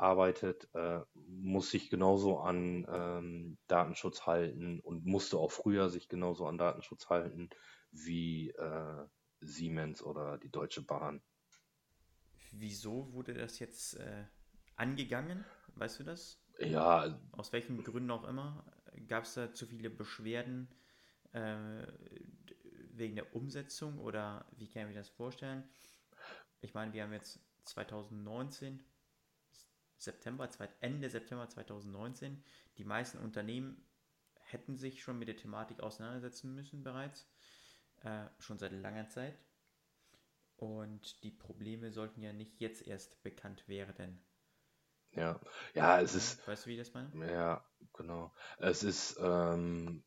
arbeitet, 0.00 0.68
äh, 0.74 1.00
muss 1.14 1.70
sich 1.70 1.90
genauso 1.90 2.38
an 2.38 2.86
ähm, 2.90 3.58
Datenschutz 3.66 4.26
halten 4.26 4.80
und 4.80 5.04
musste 5.04 5.38
auch 5.38 5.52
früher 5.52 5.88
sich 5.88 6.08
genauso 6.08 6.46
an 6.46 6.58
Datenschutz 6.58 7.08
halten 7.08 7.50
wie 7.90 8.50
äh, 8.50 9.06
Siemens 9.40 10.02
oder 10.02 10.38
die 10.38 10.50
Deutsche 10.50 10.82
Bahn. 10.82 11.22
Wieso 12.52 13.12
wurde 13.12 13.34
das 13.34 13.58
jetzt 13.58 13.94
äh, 13.94 14.24
angegangen? 14.76 15.44
Weißt 15.76 16.00
du 16.00 16.04
das? 16.04 16.42
Ja. 16.58 17.18
Aus 17.32 17.52
welchen 17.52 17.82
Gründen 17.84 18.10
auch 18.10 18.24
immer? 18.24 18.64
Gab 19.06 19.24
es 19.24 19.34
da 19.34 19.52
zu 19.52 19.66
viele 19.66 19.88
Beschwerden 19.88 20.68
äh, 21.32 21.86
wegen 22.92 23.16
der 23.16 23.34
Umsetzung 23.34 23.98
oder 23.98 24.46
wie 24.56 24.68
kann 24.68 24.82
ich 24.82 24.88
mir 24.88 24.94
das 24.94 25.08
vorstellen? 25.08 25.64
Ich 26.60 26.74
meine, 26.74 26.92
wir 26.92 27.04
haben 27.04 27.12
jetzt 27.12 27.40
2019, 27.64 28.82
September, 30.00 30.48
Ende 30.80 31.10
September 31.10 31.48
2019. 31.48 32.42
Die 32.78 32.84
meisten 32.84 33.18
Unternehmen 33.18 33.86
hätten 34.40 34.76
sich 34.76 35.02
schon 35.02 35.18
mit 35.18 35.28
der 35.28 35.36
Thematik 35.36 35.80
auseinandersetzen 35.80 36.54
müssen 36.54 36.82
bereits, 36.82 37.28
äh, 38.02 38.26
schon 38.38 38.58
seit 38.58 38.72
langer 38.72 39.08
Zeit. 39.08 39.38
Und 40.56 41.22
die 41.22 41.30
Probleme 41.30 41.92
sollten 41.92 42.22
ja 42.22 42.32
nicht 42.32 42.60
jetzt 42.60 42.86
erst 42.86 43.22
bekannt 43.22 43.68
werden. 43.68 44.20
Ja, 45.12 45.40
ja, 45.74 46.00
es 46.00 46.14
ist, 46.14 46.46
Weißt 46.46 46.64
du, 46.64 46.70
wie 46.70 46.74
ich 46.74 46.78
das 46.78 46.94
meine? 46.94 47.10
ja, 47.32 47.64
genau. 47.94 48.32
Es 48.58 48.82
ist, 48.82 49.18
ähm, 49.20 50.04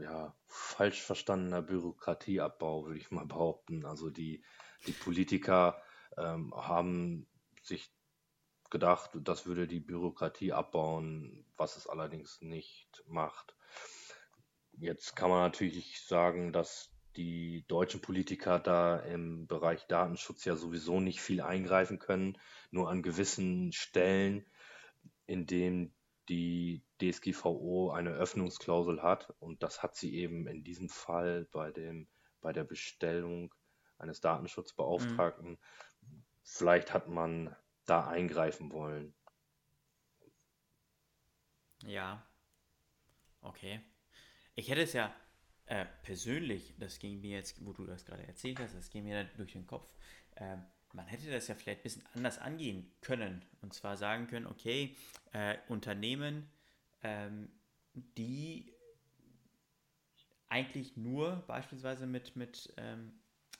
ja, 0.00 0.36
falsch 0.46 1.02
verstandener 1.02 1.62
Bürokratieabbau, 1.62 2.86
würde 2.86 2.98
ich 2.98 3.10
mal 3.10 3.26
behaupten. 3.26 3.84
Also 3.84 4.10
die, 4.10 4.44
die 4.86 4.92
Politiker 4.92 5.82
ähm, 6.16 6.54
haben 6.54 7.26
sich 7.62 7.95
gedacht, 8.70 9.10
das 9.14 9.46
würde 9.46 9.66
die 9.66 9.80
Bürokratie 9.80 10.52
abbauen, 10.52 11.44
was 11.56 11.76
es 11.76 11.86
allerdings 11.86 12.40
nicht 12.40 13.02
macht. 13.06 13.54
Jetzt 14.72 15.16
kann 15.16 15.30
man 15.30 15.40
natürlich 15.40 16.02
sagen, 16.06 16.52
dass 16.52 16.90
die 17.16 17.64
deutschen 17.66 18.00
Politiker 18.00 18.58
da 18.58 18.98
im 18.98 19.46
Bereich 19.46 19.86
Datenschutz 19.86 20.44
ja 20.44 20.54
sowieso 20.54 21.00
nicht 21.00 21.20
viel 21.20 21.40
eingreifen 21.40 21.98
können, 21.98 22.38
nur 22.70 22.90
an 22.90 23.02
gewissen 23.02 23.72
Stellen, 23.72 24.44
in 25.26 25.46
denen 25.46 25.94
die 26.28 26.82
DSGVO 27.00 27.90
eine 27.90 28.10
Öffnungsklausel 28.10 29.02
hat. 29.02 29.32
Und 29.38 29.62
das 29.62 29.82
hat 29.82 29.96
sie 29.96 30.14
eben 30.14 30.46
in 30.46 30.62
diesem 30.62 30.88
Fall 30.88 31.46
bei 31.52 31.70
dem, 31.70 32.06
bei 32.40 32.52
der 32.52 32.64
Bestellung 32.64 33.54
eines 33.98 34.20
Datenschutzbeauftragten. 34.20 35.58
Vielleicht 36.42 36.92
hat 36.92 37.08
man 37.08 37.54
da 37.86 38.08
eingreifen 38.08 38.72
wollen. 38.72 39.14
Ja, 41.84 42.26
okay. 43.40 43.80
Ich 44.54 44.68
hätte 44.68 44.82
es 44.82 44.92
ja 44.92 45.14
äh, 45.66 45.86
persönlich, 46.02 46.74
das 46.78 46.98
ging 46.98 47.20
mir 47.20 47.38
jetzt, 47.38 47.64
wo 47.64 47.72
du 47.72 47.86
das 47.86 48.04
gerade 48.04 48.26
erzählt 48.26 48.58
hast, 48.60 48.74
das 48.74 48.90
ging 48.90 49.04
mir 49.04 49.24
dann 49.24 49.36
durch 49.36 49.52
den 49.52 49.66
Kopf. 49.66 49.88
Ähm, 50.36 50.64
man 50.92 51.06
hätte 51.06 51.30
das 51.30 51.48
ja 51.48 51.54
vielleicht 51.54 51.80
ein 51.80 51.82
bisschen 51.82 52.06
anders 52.14 52.38
angehen 52.38 52.90
können. 53.02 53.44
Und 53.60 53.74
zwar 53.74 53.96
sagen 53.96 54.26
können, 54.28 54.46
okay, 54.46 54.96
äh, 55.32 55.58
Unternehmen, 55.68 56.48
ähm, 57.02 57.50
die 57.94 58.72
eigentlich 60.48 60.96
nur 60.96 61.44
beispielsweise 61.46 62.06
mit, 62.06 62.36
mit 62.36 62.72
ähm, 62.76 63.12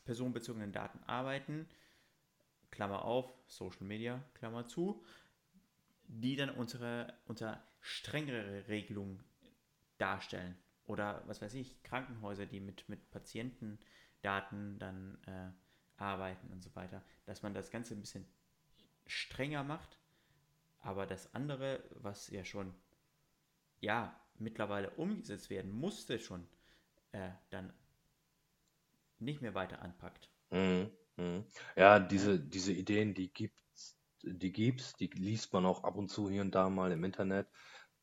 personenbezogenen 0.05 0.73
Daten 0.73 1.03
arbeiten, 1.05 1.69
Klammer 2.71 3.05
auf, 3.05 3.33
Social 3.47 3.85
Media, 3.85 4.23
Klammer 4.35 4.67
zu, 4.67 5.05
die 6.09 6.37
dann 6.37 6.51
unsere, 6.51 7.15
unter 7.27 7.63
strengere 7.81 8.69
Regelungen 8.69 9.23
darstellen. 9.99 10.57
Oder 10.85 11.23
was 11.27 11.43
weiß 11.43 11.55
ich, 11.55 11.83
Krankenhäuser, 11.83 12.47
die 12.47 12.61
mit, 12.61 12.89
mit 12.89 13.11
Patientendaten 13.11 14.79
dann 14.79 15.19
äh, 15.27 15.51
arbeiten 15.97 16.53
und 16.53 16.63
so 16.63 16.75
weiter. 16.77 17.03
Dass 17.25 17.43
man 17.43 17.55
das 17.55 17.71
Ganze 17.71 17.95
ein 17.95 18.01
bisschen 18.01 18.27
strenger 19.07 19.65
macht, 19.65 19.99
aber 20.79 21.07
das 21.07 21.35
andere, 21.35 21.83
was 21.91 22.29
ja 22.31 22.45
schon 22.45 22.75
ja 23.81 24.19
mittlerweile 24.39 24.91
umgesetzt 24.91 25.51
werden 25.51 25.73
musste, 25.73 26.19
schon 26.19 26.47
äh, 27.13 27.31
dann 27.51 27.73
nicht 29.19 29.43
mehr 29.43 29.55
weiter 29.55 29.83
anpackt. 29.83 30.31
Mhm. 30.51 30.91
Mhm. 31.17 31.45
Ja, 31.77 31.99
diese, 31.99 32.39
diese 32.41 32.73
Ideen, 32.73 33.15
die 33.15 33.33
gibt's, 33.33 33.97
die 34.23 34.53
gibt's, 34.53 34.95
die 34.95 35.07
liest 35.09 35.53
man 35.53 35.67
auch 35.67 35.85
ab 35.85 35.97
und 35.97 36.09
zu 36.09 36.29
hier 36.31 36.43
und 36.43 36.55
da 36.55 36.69
mal 36.69 36.93
im 36.93 37.05
Internet, 37.05 37.49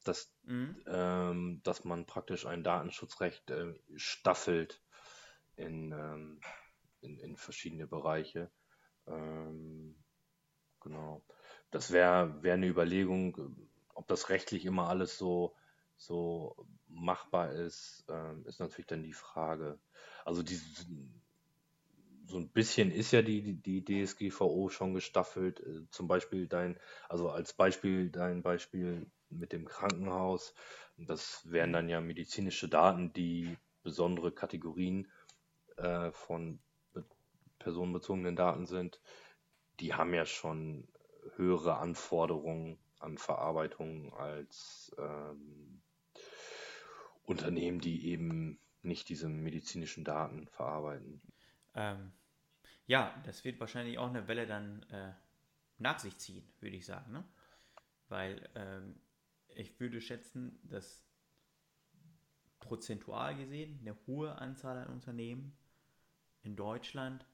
dass, 0.03 0.31
Mhm. 0.43 0.75
ähm, 0.87 1.61
dass 1.63 1.83
man 1.85 2.05
praktisch 2.05 2.45
ein 2.45 2.63
Datenschutzrecht 2.63 3.49
äh, 3.51 3.73
staffelt 3.95 4.81
in, 5.55 5.91
ähm, 5.91 6.39
in, 7.01 7.19
in 7.19 7.37
verschiedene 7.37 7.87
Bereiche. 7.87 8.51
Ähm, 9.07 9.95
genau. 10.81 11.23
Das 11.71 11.91
wäre 11.91 12.43
wär 12.43 12.55
eine 12.55 12.67
Überlegung, 12.67 13.69
ob 13.95 14.07
das 14.07 14.29
rechtlich 14.29 14.65
immer 14.65 14.89
alles 14.89 15.17
so, 15.17 15.55
so 15.97 16.67
machbar 16.87 17.51
ist, 17.53 18.05
ähm, 18.09 18.45
ist 18.47 18.59
natürlich 18.59 18.87
dann 18.87 19.03
die 19.03 19.13
Frage. 19.13 19.79
Also 20.25 20.43
die, 20.43 20.59
so 22.25 22.37
ein 22.37 22.49
bisschen 22.49 22.91
ist 22.91 23.11
ja 23.11 23.21
die, 23.21 23.53
die 23.61 23.83
DSGVO 23.83 24.69
schon 24.69 24.93
gestaffelt. 24.93 25.59
Äh, 25.61 25.87
Zum 25.89 26.07
Beispiel 26.07 26.47
dein, 26.47 26.79
also 27.09 27.29
als 27.29 27.53
Beispiel 27.53 28.09
dein 28.09 28.41
Beispiel 28.41 29.05
mit 29.29 29.51
dem 29.51 29.65
Krankenhaus. 29.65 30.53
Das 30.97 31.41
wären 31.51 31.73
dann 31.73 31.89
ja 31.89 32.01
medizinische 32.01 32.69
Daten, 32.69 33.13
die 33.13 33.57
besondere 33.83 34.31
Kategorien 34.31 35.11
äh, 35.77 36.11
von 36.11 36.59
be 36.93 37.05
personenbezogenen 37.59 38.35
Daten 38.35 38.65
sind. 38.65 39.01
Die 39.79 39.93
haben 39.93 40.13
ja 40.13 40.25
schon 40.25 40.87
höhere 41.35 41.77
Anforderungen 41.77 42.77
an 42.99 43.17
Verarbeitung 43.17 44.13
als 44.13 44.95
ähm, 44.97 45.81
Unternehmen, 47.25 47.79
die 47.79 48.07
eben 48.07 48.59
nicht 48.81 49.09
diese 49.09 49.27
medizinischen 49.29 50.03
Daten 50.03 50.47
verarbeiten. 50.47 51.21
Ähm, 51.75 52.11
ja, 52.85 53.21
das 53.25 53.43
wird 53.43 53.59
wahrscheinlich 53.59 53.97
auch 53.97 54.09
eine 54.09 54.27
Welle 54.27 54.45
dann 54.45 54.83
äh, 54.83 55.13
nach 55.77 55.99
sich 55.99 56.17
ziehen, 56.17 56.47
würde 56.59 56.75
ich 56.75 56.85
sagen. 56.85 57.11
Ne? 57.11 57.23
Weil 58.09 58.49
ähm, 58.55 58.99
ich 59.49 59.79
würde 59.79 60.01
schätzen, 60.01 60.59
dass 60.63 61.05
prozentual 62.59 63.35
gesehen 63.35 63.79
eine 63.81 63.95
hohe 64.07 64.35
Anzahl 64.35 64.77
an 64.77 64.87
Unternehmen 64.87 65.57
in 66.41 66.55
Deutschland 66.55 67.25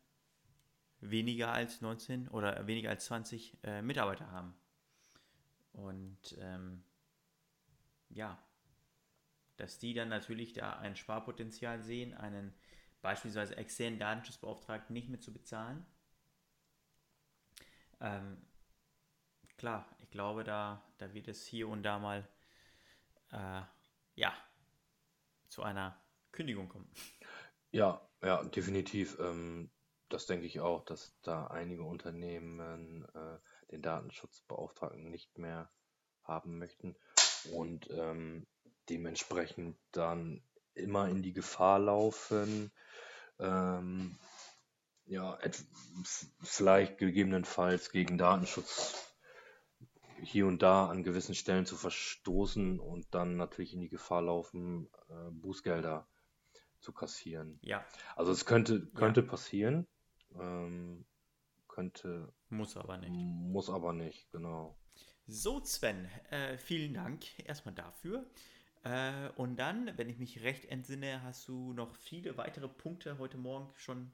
weniger 1.02 1.54
als 1.54 1.82
19 1.82 2.28
oder 2.30 2.67
weniger 2.67 2.89
als 2.89 3.06
20 3.06 3.58
äh, 3.63 3.82
Mitarbeiter 3.82 4.32
haben. 4.32 4.54
Und 5.71 6.38
ähm, 6.39 6.84
ja, 8.10 8.38
dass 9.56 9.80
die 9.80 9.93
dann 9.93 10.10
natürlich 10.10 10.54
da 10.54 10.73
ein 10.73 10.95
Sparpotenzial 10.95 11.82
sehen, 11.82 12.13
einen 12.13 12.54
beispielsweise 13.02 13.56
externen 13.58 14.00
Datenschutzbeauftragten 14.00 14.94
nicht 14.94 15.10
mehr 15.10 15.20
zu 15.20 15.34
bezahlen. 15.34 15.86
Ähm, 18.02 18.38
klar, 19.58 19.86
ich 20.00 20.10
glaube, 20.10 20.44
da, 20.44 20.84
da 20.98 21.14
wird 21.14 21.28
es 21.28 21.46
hier 21.46 21.68
und 21.68 21.84
da 21.84 22.00
mal 22.00 22.28
äh, 23.32 23.62
ja, 24.16 24.34
zu 25.50 25.64
einer 25.64 26.02
Kündigung 26.32 26.70
kommen. 26.70 26.92
Ja, 27.72 28.02
ja, 28.22 28.44
definitiv. 28.44 29.18
Ähm, 29.20 29.70
das 30.10 30.26
denke 30.26 30.46
ich 30.46 30.60
auch, 30.60 30.84
dass 30.86 31.16
da 31.22 31.48
einige 31.48 31.84
Unternehmen 31.84 33.06
äh, 33.14 33.38
den 33.72 33.82
Datenschutzbeauftragten 33.82 35.10
nicht 35.10 35.38
mehr 35.38 35.70
haben 36.24 36.58
möchten 36.58 36.96
und 37.52 37.90
ähm, 37.92 38.48
dementsprechend 38.90 39.78
dann 39.92 40.44
immer 40.74 41.08
in 41.10 41.22
die 41.22 41.34
Gefahr 41.34 41.80
laufen, 41.80 42.72
ähm, 43.39 44.17
ja, 45.06 45.39
vielleicht 46.41 46.97
gegebenenfalls 46.97 47.91
gegen 47.91 48.17
Datenschutz 48.17 49.06
hier 50.21 50.47
und 50.47 50.62
da 50.62 50.88
an 50.88 51.04
gewissen 51.04 51.36
Stellen 51.36 51.65
zu 51.65 51.75
verstoßen 51.75 52.80
und 52.80 53.08
dann 53.12 53.38
natürlich 53.38 53.73
in 53.73 53.82
die 53.82 53.89
Gefahr 53.89 54.21
laufen, 54.21 54.89
äh, 55.10 55.32
Bußgelder 55.32 56.08
zu 56.80 56.93
kassieren. 56.93 57.60
Ja, 57.62 57.86
Also 58.15 58.32
es 58.32 58.45
könnte, 58.45 58.89
ja, 58.93 58.99
könnte 58.99 59.23
passieren, 59.23 59.88
ähm, 60.36 61.06
könnte, 61.67 62.34
muss 62.49 62.78
aber 62.78 62.97
nicht. 62.97 63.12
muss 63.12 63.69
aber 63.69 63.93
nicht, 63.93 64.32
genau. 64.32 64.78
So, 65.28 65.63
Sven, 65.63 66.06
äh, 66.32 66.58
vielen 66.58 66.93
Dank 66.93 67.23
erstmal 67.47 67.75
dafür. 67.75 68.25
Äh, 68.84 69.30
und 69.36 69.58
dann, 69.58 69.98
wenn 69.98 70.10
ich 70.10 70.18
mich 70.18 70.42
recht 70.42 70.65
entsinne, 70.65 71.22
hast 71.24 71.48
du 71.48 71.74
noch 71.74 71.96
viele 71.96 72.38
weitere 72.38 72.68
Punkte 72.68 73.18
heute 73.18 73.38
Morgen 73.38 73.72
schon 73.76 74.12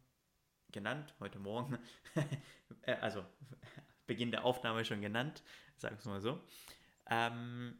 genannt. 0.71 1.13
Heute 1.19 1.39
Morgen, 1.39 1.78
äh, 2.82 2.93
also 2.95 3.23
Beginn 4.08 4.32
der 4.32 4.45
Aufnahme 4.45 4.86
schon 4.86 5.01
genannt, 5.01 5.43
sag 5.78 5.93
es 5.93 6.06
mal 6.06 6.21
so. 6.21 6.41
Ähm, 7.08 7.78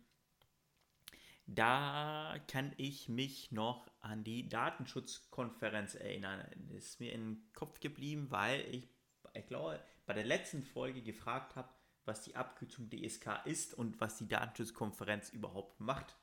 da 1.48 2.36
kann 2.48 2.74
ich 2.78 3.08
mich 3.08 3.52
noch 3.52 3.92
an 4.02 4.24
die 4.24 4.50
Datenschutzkonferenz 4.50 5.96
erinnern. 5.96 6.44
Das 6.72 6.86
ist 6.86 7.00
mir 7.00 7.12
in 7.12 7.22
den 7.36 7.54
Kopf 7.54 7.80
geblieben, 7.80 8.32
weil 8.32 8.62
ich, 8.74 8.90
ich 9.34 9.46
glaube, 9.46 9.80
bei 10.06 10.14
der 10.14 10.26
letzten 10.26 10.64
Folge 10.64 11.04
gefragt 11.04 11.56
habe, 11.56 11.70
was 12.06 12.22
die 12.22 12.36
Abkürzung 12.36 12.90
DSK 12.90 13.46
ist 13.46 13.74
und 13.74 14.00
was 14.00 14.18
die 14.18 14.28
Datenschutzkonferenz 14.28 15.30
überhaupt 15.30 15.80
macht. 15.80 16.16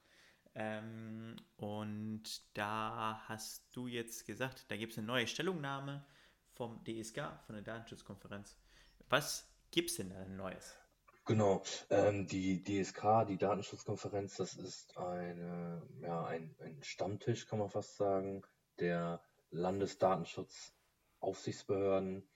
Ähm, 0.55 1.37
und 1.57 2.23
da 2.57 3.23
hast 3.27 3.75
du 3.75 3.87
jetzt 3.87 4.27
gesagt, 4.27 4.71
da 4.71 4.77
gibt 4.77 4.93
es 4.93 4.99
eine 4.99 5.07
neue 5.07 5.27
Stellungnahme 5.27 6.05
vom 6.53 6.85
DSK, 6.85 7.41
von 7.47 7.55
der 7.55 7.63
Datenschutzkonferenz. 7.63 8.59
Was 9.09 9.51
gibt 9.71 9.89
es 9.91 9.97
denn 9.97 10.11
da 10.11 10.27
Neues? 10.27 10.77
Genau. 11.25 11.63
Ähm, 11.89 12.27
die 12.27 12.63
DSK, 12.63 13.25
die 13.29 13.39
Datenschutzkonferenz, 13.39 14.37
das 14.37 14.53
ist 14.55 14.99
eine, 14.99 15.81
ja, 16.01 16.25
ein, 16.25 16.55
ein 16.59 16.83
Stammtisch, 16.83 17.47
kann 17.47 17.61
man 17.61 17.71
fast 17.71 17.97
sagen, 17.97 18.43
der 18.81 19.23
Landesdatenschutzaufsichtsbehörden, 19.51 22.29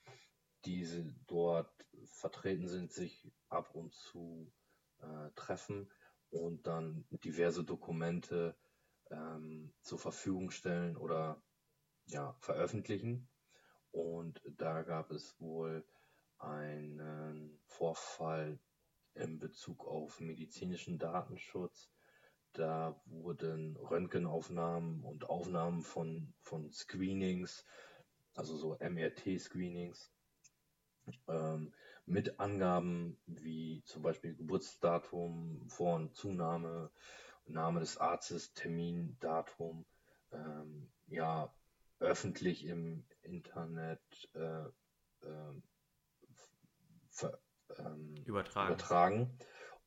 die 0.64 1.12
dort 1.26 1.84
vertreten 2.04 2.68
sind, 2.68 2.92
sich 2.92 3.28
ab 3.48 3.74
und 3.74 3.92
zu 3.94 4.52
äh, 5.00 5.30
treffen 5.34 5.90
und 6.30 6.66
dann 6.66 7.06
diverse 7.10 7.64
Dokumente 7.64 8.56
ähm, 9.10 9.72
zur 9.82 9.98
Verfügung 9.98 10.50
stellen 10.50 10.96
oder 10.96 11.42
ja, 12.06 12.36
veröffentlichen. 12.40 13.28
Und 13.90 14.42
da 14.44 14.82
gab 14.82 15.10
es 15.10 15.40
wohl 15.40 15.84
einen 16.38 17.58
Vorfall 17.66 18.58
in 19.14 19.38
Bezug 19.38 19.86
auf 19.86 20.20
medizinischen 20.20 20.98
Datenschutz. 20.98 21.90
Da 22.52 23.00
wurden 23.06 23.76
Röntgenaufnahmen 23.76 25.02
und 25.02 25.28
Aufnahmen 25.28 25.82
von, 25.82 26.34
von 26.40 26.70
Screenings, 26.72 27.64
also 28.34 28.56
so 28.56 28.76
MRT-Screenings, 28.78 30.12
ähm, 31.28 31.72
mit 32.06 32.38
Angaben 32.38 33.18
wie 33.26 33.82
zum 33.84 34.02
Beispiel 34.02 34.34
Geburtsdatum, 34.34 35.68
Vor- 35.68 35.96
und 35.96 36.14
Zunahme, 36.14 36.90
Name 37.46 37.80
des 37.80 37.98
Arztes, 37.98 38.54
Termin, 38.54 39.16
Datum, 39.20 39.84
ähm, 40.32 40.90
ja, 41.08 41.52
öffentlich 41.98 42.64
im 42.64 43.04
Internet 43.22 44.00
äh, 44.34 44.66
äh, 45.26 45.62
ver, 47.10 47.40
ähm, 47.78 48.14
Übertragen. 48.24 48.74
übertragen. 48.74 49.38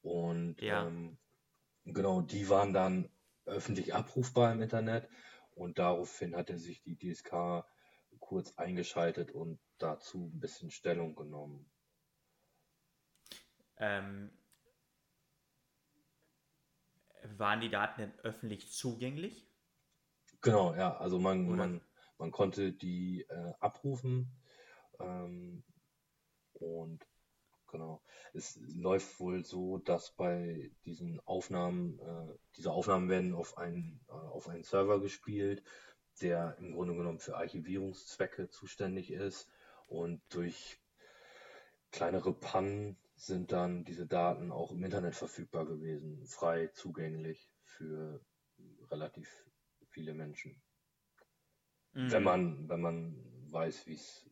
Und 0.02 0.62
Ja. 0.62 0.88
ähm, 0.88 1.18
genau, 1.86 2.22
die 2.22 2.50
waren 2.50 2.74
dann 2.74 3.10
öffentlich 3.46 3.94
abrufbar 3.96 4.52
im 4.52 4.62
Internet 4.62 5.08
und 5.56 5.80
daraufhin 5.80 6.36
hatte 6.36 6.58
sich 6.58 6.82
die 6.84 6.98
DSK 6.98 7.66
kurz 8.20 8.54
eingeschaltet 8.58 9.32
und 9.32 9.60
dazu 9.78 10.30
ein 10.34 10.40
bisschen 10.40 10.72
Stellung 10.72 11.16
genommen. 11.16 11.70
Ähm, 13.80 14.32
waren 17.38 17.62
die 17.62 17.70
Daten 17.70 18.02
denn 18.02 18.20
öffentlich 18.20 18.72
zugänglich? 18.72 19.48
Genau, 20.42 20.74
ja, 20.76 20.96
also 20.98 21.20
man, 21.20 21.48
Oder? 21.48 21.58
man, 21.58 21.82
man 22.18 22.32
konnte 22.32 22.72
die 22.72 23.26
äh, 23.30 23.54
abrufen 23.60 24.32
ähm, 25.00 25.64
und 26.54 27.06
genau. 27.68 28.02
Es 28.34 28.60
läuft 28.62 29.20
wohl 29.20 29.44
so, 29.44 29.78
dass 29.78 30.12
bei 30.12 30.72
diesen 30.86 31.20
Aufnahmen, 31.26 32.00
äh, 32.00 32.38
diese 32.56 32.72
Aufnahmen 32.72 33.10
werden 33.10 33.34
auf 33.34 33.58
einen, 33.58 34.00
äh, 34.08 34.12
auf 34.12 34.48
einen 34.48 34.64
Server 34.64 35.02
gespielt, 35.02 35.64
der 36.22 36.58
im 36.60 36.74
Grunde 36.74 36.96
genommen 36.96 37.20
für 37.20 37.38
Archivierungszwecke 37.38 38.50
zuständig 38.50 39.12
ist 39.12 39.48
und 39.88 40.22
durch 40.30 40.80
kleinere 41.92 42.34
Pannen 42.34 42.98
sind 43.20 43.52
dann 43.52 43.84
diese 43.84 44.06
Daten 44.08 44.50
auch 44.52 44.72
im 44.72 44.82
Internet 44.84 45.14
verfügbar 45.14 45.66
gewesen, 45.66 46.26
frei 46.26 46.68
zugänglich 46.68 47.52
für 47.62 48.26
relativ 48.90 49.46
viele 49.90 50.14
Menschen. 50.14 50.62
Wenn 52.08 52.24
Mhm. 52.24 52.24
man, 52.24 52.70
wenn 52.70 52.80
man 52.82 53.52
weiß, 53.52 53.86
wie's, 53.88 54.30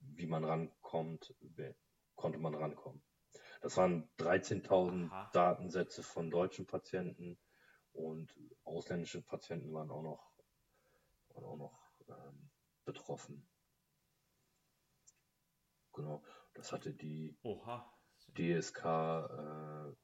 wie 0.00 0.26
man 0.26 0.44
rankommt, 0.44 1.34
konnte 2.16 2.38
man 2.38 2.54
rankommen. 2.54 3.02
Das 3.60 3.76
waren 3.76 4.10
13.000 4.16 5.12
Aha. 5.12 5.32
Datensätze 5.32 6.02
von 6.02 6.28
deutschen 6.30 6.66
Patienten 6.66 7.38
und 7.92 8.34
ausländische 8.64 9.22
Patienten 9.22 9.72
waren 9.72 9.90
auch 9.90 10.02
noch, 10.02 10.32
waren 11.30 11.44
auch 11.44 11.56
noch 11.56 11.92
ähm, 12.08 12.50
betroffen. 12.84 13.48
Genau, 15.92 16.22
das 16.54 16.72
hatte 16.72 16.92
die 16.92 17.36
Oha. 17.42 17.97
DSK 18.34 18.84
äh, 18.84 19.94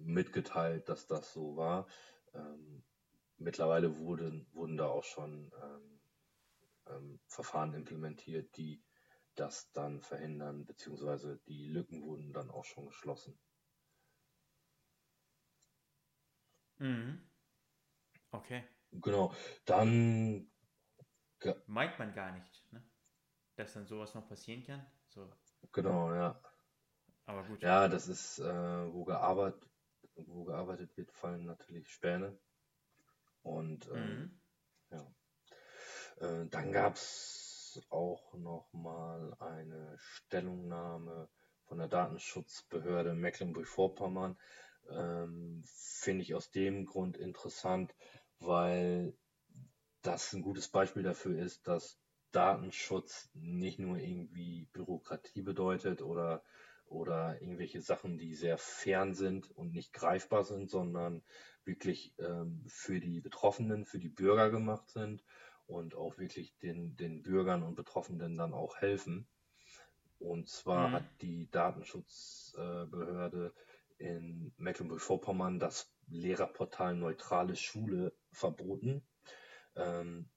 mitgeteilt, 0.00 0.88
dass 0.88 1.06
das 1.06 1.32
so 1.32 1.56
war. 1.56 1.86
Ähm, 2.34 2.84
mittlerweile 3.38 3.98
wurden, 3.98 4.46
wurden 4.52 4.76
da 4.76 4.86
auch 4.86 5.04
schon 5.04 5.52
ähm, 5.62 6.00
ähm, 6.88 7.20
Verfahren 7.26 7.74
implementiert, 7.74 8.56
die 8.56 8.82
das 9.34 9.70
dann 9.72 10.00
verhindern, 10.00 10.64
beziehungsweise 10.64 11.38
die 11.46 11.68
Lücken 11.68 12.02
wurden 12.02 12.32
dann 12.32 12.50
auch 12.50 12.64
schon 12.64 12.86
geschlossen. 12.86 13.38
Mhm. 16.78 17.20
Okay. 18.30 18.64
Genau, 18.92 19.34
dann, 19.66 20.50
Meint 21.66 21.98
man 21.98 22.12
gar 22.12 22.32
nicht, 22.32 22.72
ne? 22.72 22.82
Dass 23.56 23.74
dann 23.74 23.86
sowas 23.86 24.14
noch 24.14 24.28
passieren 24.28 24.64
kann. 24.64 24.84
So, 25.08 25.30
genau, 25.72 26.12
ja. 26.14 26.40
Aber 27.26 27.42
gut. 27.44 27.62
Ja, 27.62 27.88
das 27.88 28.08
ist, 28.08 28.38
äh, 28.38 28.92
wo 28.92 29.04
gearbeitet, 29.04 29.68
wo 30.14 30.44
gearbeitet 30.44 30.96
wird, 30.96 31.12
fallen 31.12 31.44
natürlich 31.44 31.88
Späne. 31.90 32.38
Und 33.42 33.86
ähm, 33.88 33.94
Mhm. 33.94 34.40
Ja. 34.90 35.14
Äh, 36.18 36.46
dann 36.48 36.72
gab 36.72 36.96
es 36.96 37.84
auch 37.90 38.34
noch 38.34 38.72
mal 38.72 39.34
eine 39.38 39.96
Stellungnahme 39.98 41.28
von 41.64 41.78
der 41.78 41.88
Datenschutzbehörde 41.88 43.14
Mecklenburg-Vorpommern. 43.14 44.38
Ähm, 44.88 45.62
Finde 45.66 46.22
ich 46.22 46.34
aus 46.34 46.50
dem 46.50 46.86
Grund 46.86 47.16
interessant, 47.16 47.94
weil 48.38 49.16
das 50.02 50.32
ein 50.32 50.42
gutes 50.42 50.68
Beispiel 50.68 51.02
dafür 51.02 51.38
ist, 51.38 51.66
dass 51.66 51.98
Datenschutz 52.30 53.28
nicht 53.34 53.78
nur 53.78 53.98
irgendwie 53.98 54.68
Bürokratie 54.72 55.42
bedeutet 55.42 56.02
oder, 56.02 56.44
oder 56.86 57.40
irgendwelche 57.40 57.80
Sachen, 57.80 58.18
die 58.18 58.34
sehr 58.34 58.58
fern 58.58 59.14
sind 59.14 59.50
und 59.50 59.72
nicht 59.72 59.92
greifbar 59.92 60.44
sind, 60.44 60.70
sondern 60.70 61.22
wirklich 61.64 62.14
ähm, 62.18 62.64
für 62.68 63.00
die 63.00 63.20
Betroffenen, 63.20 63.84
für 63.84 63.98
die 63.98 64.08
Bürger 64.08 64.50
gemacht 64.50 64.90
sind 64.90 65.24
und 65.66 65.94
auch 65.94 66.18
wirklich 66.18 66.56
den, 66.58 66.96
den 66.96 67.22
Bürgern 67.22 67.62
und 67.62 67.74
Betroffenen 67.74 68.36
dann 68.36 68.54
auch 68.54 68.76
helfen. 68.76 69.26
Und 70.18 70.48
zwar 70.48 70.82
Mhm. 70.82 70.92
hat 70.92 71.04
die 71.20 71.50
Datenschutzbehörde 71.50 73.52
in 73.98 74.52
Mecklenburg-Vorpommern 74.56 75.58
das 75.58 75.92
Lehrerportal 76.08 76.94
Neutrale 76.94 77.56
Schule 77.56 78.12
verboten. 78.32 79.02
Ähm, 79.74 80.28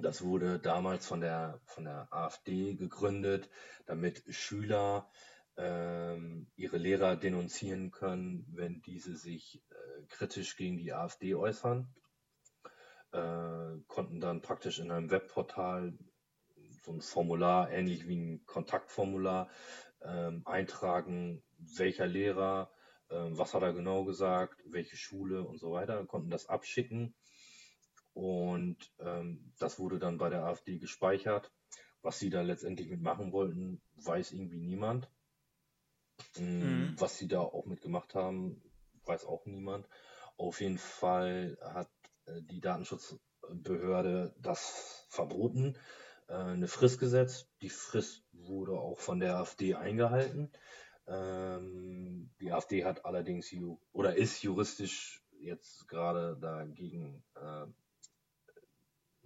das 0.00 0.22
wurde 0.22 0.58
damals 0.58 1.06
von 1.06 1.20
der, 1.20 1.60
von 1.64 1.84
der 1.84 2.08
AfD 2.12 2.74
gegründet, 2.74 3.48
damit 3.86 4.22
Schüler 4.28 5.10
ihre 5.54 6.78
Lehrer 6.78 7.16
denunzieren 7.16 7.90
können, 7.90 8.46
wenn 8.48 8.80
diese 8.82 9.16
sich 9.16 9.62
äh, 9.70 10.06
kritisch 10.08 10.56
gegen 10.56 10.78
die 10.78 10.92
AfD 10.92 11.34
äußern. 11.34 11.92
Äh, 13.12 13.78
konnten 13.86 14.20
dann 14.20 14.40
praktisch 14.40 14.78
in 14.78 14.90
einem 14.90 15.10
Webportal 15.10 15.92
so 16.84 16.92
ein 16.92 17.00
Formular, 17.00 17.70
ähnlich 17.70 18.08
wie 18.08 18.16
ein 18.16 18.46
Kontaktformular, 18.46 19.50
ähm, 20.00 20.42
eintragen, 20.46 21.42
welcher 21.58 22.06
Lehrer, 22.06 22.72
ähm, 23.10 23.36
was 23.38 23.54
hat 23.54 23.62
er 23.62 23.72
genau 23.72 24.04
gesagt, 24.04 24.62
welche 24.66 24.96
Schule 24.96 25.44
und 25.44 25.58
so 25.58 25.72
weiter, 25.72 26.04
konnten 26.06 26.30
das 26.30 26.46
abschicken. 26.46 27.14
Und 28.14 28.92
ähm, 28.98 29.52
das 29.58 29.78
wurde 29.78 29.98
dann 29.98 30.18
bei 30.18 30.28
der 30.28 30.44
AfD 30.44 30.78
gespeichert. 30.78 31.52
Was 32.02 32.18
sie 32.18 32.30
da 32.30 32.42
letztendlich 32.42 32.88
mitmachen 32.88 33.32
wollten, 33.32 33.80
weiß 33.96 34.32
irgendwie 34.32 34.60
niemand. 34.60 35.08
Mm, 36.38 36.42
Mhm. 36.62 37.00
Was 37.00 37.18
sie 37.18 37.28
da 37.28 37.40
auch 37.40 37.66
mitgemacht 37.66 38.14
haben, 38.14 38.62
weiß 39.04 39.24
auch 39.26 39.46
niemand. 39.46 39.88
Auf 40.36 40.60
jeden 40.60 40.78
Fall 40.78 41.58
hat 41.60 41.90
äh, 42.26 42.42
die 42.42 42.60
Datenschutzbehörde 42.60 44.34
das 44.38 45.06
verboten, 45.10 45.76
äh, 46.28 46.34
eine 46.34 46.68
Frist 46.68 46.98
gesetzt. 46.98 47.48
Die 47.60 47.70
Frist 47.70 48.24
wurde 48.32 48.72
auch 48.72 49.00
von 49.00 49.20
der 49.20 49.36
AfD 49.36 49.74
eingehalten. 49.74 50.50
Ähm, 51.06 52.30
die 52.40 52.52
AfD 52.52 52.84
hat 52.84 53.04
allerdings 53.04 53.52
oder 53.92 54.16
ist 54.16 54.42
juristisch 54.42 55.24
jetzt 55.38 55.88
gerade 55.88 56.38
dagegen, 56.40 57.24
äh, 57.34 57.66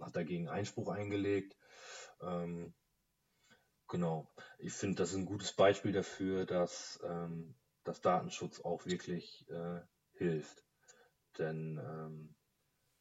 hat 0.03 0.15
dagegen 0.15 0.49
Einspruch 0.49 0.89
eingelegt. 0.89 1.55
Genau. 3.87 4.27
Ich 4.59 4.73
finde, 4.73 4.95
das 4.97 5.11
ist 5.11 5.15
ein 5.17 5.25
gutes 5.25 5.53
Beispiel 5.53 5.91
dafür, 5.91 6.45
dass, 6.45 6.99
ähm, 7.03 7.55
dass 7.83 8.01
Datenschutz 8.01 8.59
auch 8.59 8.85
wirklich 8.85 9.47
äh, 9.49 9.81
hilft. 10.13 10.63
Denn 11.37 11.77
ähm, 11.77 12.35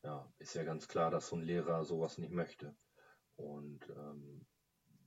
ja, 0.02 0.32
ist 0.38 0.54
ja 0.54 0.64
ganz 0.64 0.88
klar, 0.88 1.10
dass 1.10 1.28
so 1.28 1.36
ein 1.36 1.42
Lehrer 1.42 1.84
sowas 1.84 2.18
nicht 2.18 2.32
möchte. 2.32 2.76
Und 3.36 3.88
ähm, 3.90 4.46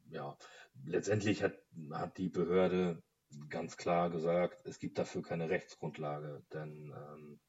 ja, 0.10 0.38
letztendlich 0.86 1.44
hat, 1.44 1.58
hat 1.92 2.18
die 2.18 2.30
Behörde 2.30 3.02
ganz 3.50 3.78
klar 3.78 4.10
gesagt, 4.10 4.66
es 4.66 4.80
gibt 4.80 4.98
dafür 4.98 5.22
keine 5.22 5.50
Rechtsgrundlage, 5.50 6.44
denn 6.52 6.94
ähm, 6.96 7.40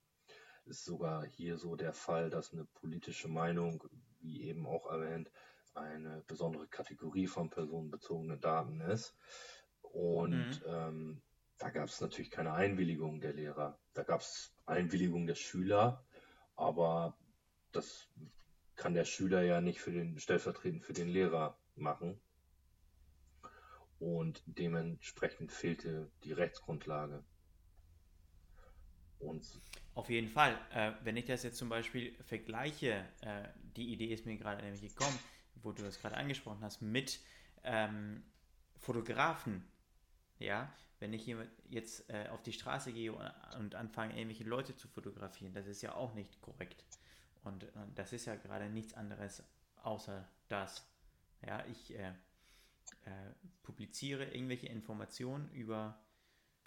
ist 0.67 0.85
sogar 0.85 1.25
hier 1.27 1.57
so 1.59 1.75
der 1.75 1.93
Fall, 1.93 2.31
dass 2.31 2.53
eine 2.53 2.65
politische 2.65 3.29
Meinung, 3.29 3.83
wie 4.21 4.43
eben 4.45 4.67
auch 4.67 4.87
erwähnt, 4.87 5.31
eine 5.81 6.23
besondere 6.27 6.67
Kategorie 6.69 7.27
von 7.27 7.51
personenbezogenen 7.51 8.41
Daten 8.41 8.81
ist. 8.81 9.17
Und 9.83 10.61
mhm. 10.61 10.63
ähm, 10.67 11.23
da 11.59 11.71
gab 11.71 11.89
es 11.89 12.01
natürlich 12.01 12.31
keine 12.31 12.53
Einwilligung 12.53 13.21
der 13.21 13.33
Lehrer. 13.33 13.79
Da 13.93 14.03
gab 14.03 14.21
es 14.21 14.55
Einwilligung 14.67 15.27
der 15.27 15.35
Schüler, 15.35 16.05
aber 16.57 17.17
das 17.73 18.09
kann 18.77 18.95
der 18.95 19.05
Schüler 19.05 19.43
ja 19.43 19.61
nicht 19.61 19.81
für 19.81 19.93
den 19.93 20.19
stellvertretend 20.19 20.85
für 20.85 20.93
den 20.93 21.09
Lehrer 21.09 21.59
machen. 21.75 22.21
Und 23.99 24.43
dementsprechend 24.47 25.53
fehlte 25.53 26.11
die 26.25 26.33
Rechtsgrundlage. 26.33 27.23
Und 29.19 29.47
Auf 29.95 30.09
jeden 30.09 30.29
Fall. 30.29 30.59
Äh, 30.73 30.93
wenn 31.03 31.19
ich 31.19 31.27
das 31.27 31.43
jetzt 31.43 31.59
zum 31.59 31.69
Beispiel 31.69 32.15
vergleiche, 32.25 33.07
äh, 33.21 33.49
die 33.77 33.93
Idee 33.93 34.07
ist 34.07 34.25
mir 34.25 34.39
gerade 34.39 34.63
nämlich 34.63 34.81
gekommen, 34.81 35.19
wo 35.57 35.73
du 35.73 35.83
das 35.83 36.01
gerade 36.01 36.17
angesprochen 36.17 36.63
hast, 36.63 36.81
mit 36.83 37.21
ähm, 37.65 38.23
Fotografen. 38.79 39.65
Ja, 40.39 40.73
wenn 41.01 41.13
ich 41.13 41.27
jetzt 41.69 42.09
äh, 42.11 42.29
auf 42.31 42.43
die 42.43 42.53
Straße 42.53 42.93
gehe 42.93 43.13
und 43.59 43.75
anfange, 43.75 44.17
irgendwelche 44.17 44.45
Leute 44.45 44.77
zu 44.77 44.89
fotografieren, 44.89 45.53
das 45.53 45.67
ist 45.67 45.83
ja 45.83 45.95
auch 45.95 46.15
nicht 46.15 46.41
korrekt. 46.41 46.85
Und, 47.43 47.65
und 47.75 47.99
das 47.99 48.13
ist 48.13 48.27
ja 48.27 48.37
gerade 48.37 48.69
nichts 48.69 48.95
anderes 48.95 49.43
außer 49.77 50.29
das. 50.49 50.87
Ja, 51.47 51.65
ich 51.67 51.95
äh, 51.95 52.11
äh, 53.05 53.33
publiziere 53.63 54.27
irgendwelche 54.27 54.67
Informationen 54.67 55.51
über 55.53 56.03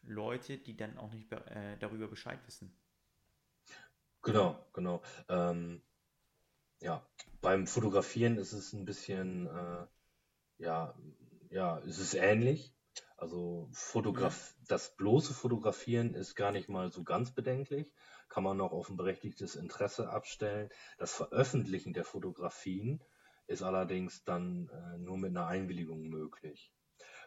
Leute, 0.02 0.58
die 0.58 0.76
dann 0.76 0.98
auch 0.98 1.12
nicht 1.12 1.32
äh, 1.32 1.78
darüber 1.78 2.08
Bescheid 2.08 2.40
wissen. 2.46 2.76
Genau, 4.24 4.66
genau. 4.74 5.02
Ähm, 5.30 5.82
ja, 6.84 7.02
beim 7.42 7.66
Fotografieren 7.66 8.38
ist 8.38 8.52
es 8.52 8.74
ein 8.74 8.84
bisschen, 8.86 9.48
äh, 9.48 9.86
ja, 10.58 10.94
ja, 11.50 11.80
es 11.80 11.98
ist 11.98 12.14
ähnlich. 12.14 12.76
Also 13.16 13.70
Fotograf, 13.72 14.54
das 14.68 14.96
bloße 14.98 15.34
Fotografieren 15.34 16.14
ist 16.14 16.36
gar 16.36 16.52
nicht 16.52 16.68
mal 16.68 16.92
so 16.92 17.04
ganz 17.04 17.32
bedenklich, 17.32 17.90
kann 18.28 18.44
man 18.44 18.58
noch 18.58 18.74
auf 18.74 18.90
ein 18.90 18.98
berechtigtes 18.98 19.56
Interesse 19.56 20.10
abstellen. 20.10 20.70
Das 20.98 21.14
Veröffentlichen 21.14 21.94
der 21.94 22.04
Fotografien 22.04 23.02
ist 23.48 23.62
allerdings 23.62 24.26
dann 24.26 24.70
äh, 24.70 24.98
nur 24.98 25.18
mit 25.18 25.30
einer 25.30 25.48
Einwilligung 25.48 26.10
möglich. 26.10 26.74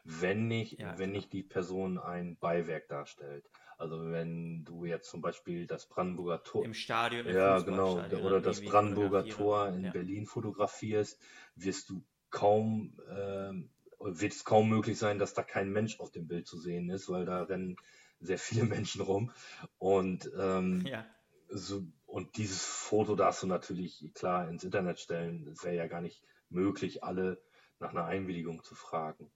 Wenn 0.05 0.49
nicht, 0.49 0.79
ja, 0.79 0.99
wenn 0.99 1.12
nicht 1.12 1.33
die 1.33 1.42
Person 1.42 1.99
ein 1.99 2.37
Beiwerk 2.38 2.88
darstellt. 2.88 3.49
Also 3.78 4.10
wenn 4.10 4.64
du 4.64 4.84
jetzt 4.84 5.10
zum 5.10 5.20
Beispiel 5.20 5.66
das 5.66 5.86
Brandenburger 5.86 6.42
Tor 6.42 6.64
im 6.64 6.74
Stadion, 6.74 7.26
im 7.26 7.36
ja 7.36 7.58
genau, 7.60 8.02
oder 8.22 8.40
das 8.40 8.62
Brandenburger 8.62 9.26
Tor 9.26 9.68
in 9.68 9.84
ja. 9.84 9.90
Berlin 9.90 10.26
fotografierst, 10.26 11.20
wirst 11.56 11.90
du 11.90 12.02
kaum 12.30 12.98
äh, 13.08 13.52
wird 14.00 14.32
es 14.32 14.44
kaum 14.44 14.68
möglich 14.68 14.98
sein, 14.98 15.18
dass 15.18 15.34
da 15.34 15.42
kein 15.42 15.70
Mensch 15.70 16.00
auf 16.00 16.10
dem 16.10 16.26
Bild 16.26 16.46
zu 16.46 16.58
sehen 16.58 16.90
ist, 16.90 17.08
weil 17.08 17.24
da 17.26 17.42
rennen 17.42 17.76
sehr 18.20 18.38
viele 18.38 18.64
Menschen 18.64 19.02
rum 19.02 19.32
und 19.78 20.30
ähm, 20.38 20.82
ja. 20.86 21.04
so, 21.48 21.82
und 22.06 22.36
dieses 22.36 22.64
Foto 22.64 23.14
darfst 23.14 23.42
du 23.42 23.46
natürlich 23.46 24.10
klar 24.14 24.48
ins 24.48 24.64
Internet 24.64 25.00
stellen. 25.00 25.46
Es 25.48 25.64
wäre 25.64 25.76
ja 25.76 25.86
gar 25.86 26.00
nicht 26.00 26.22
möglich, 26.48 27.04
alle 27.04 27.42
nach 27.78 27.90
einer 27.90 28.06
Einwilligung 28.06 28.62
zu 28.62 28.74
fragen. 28.74 29.30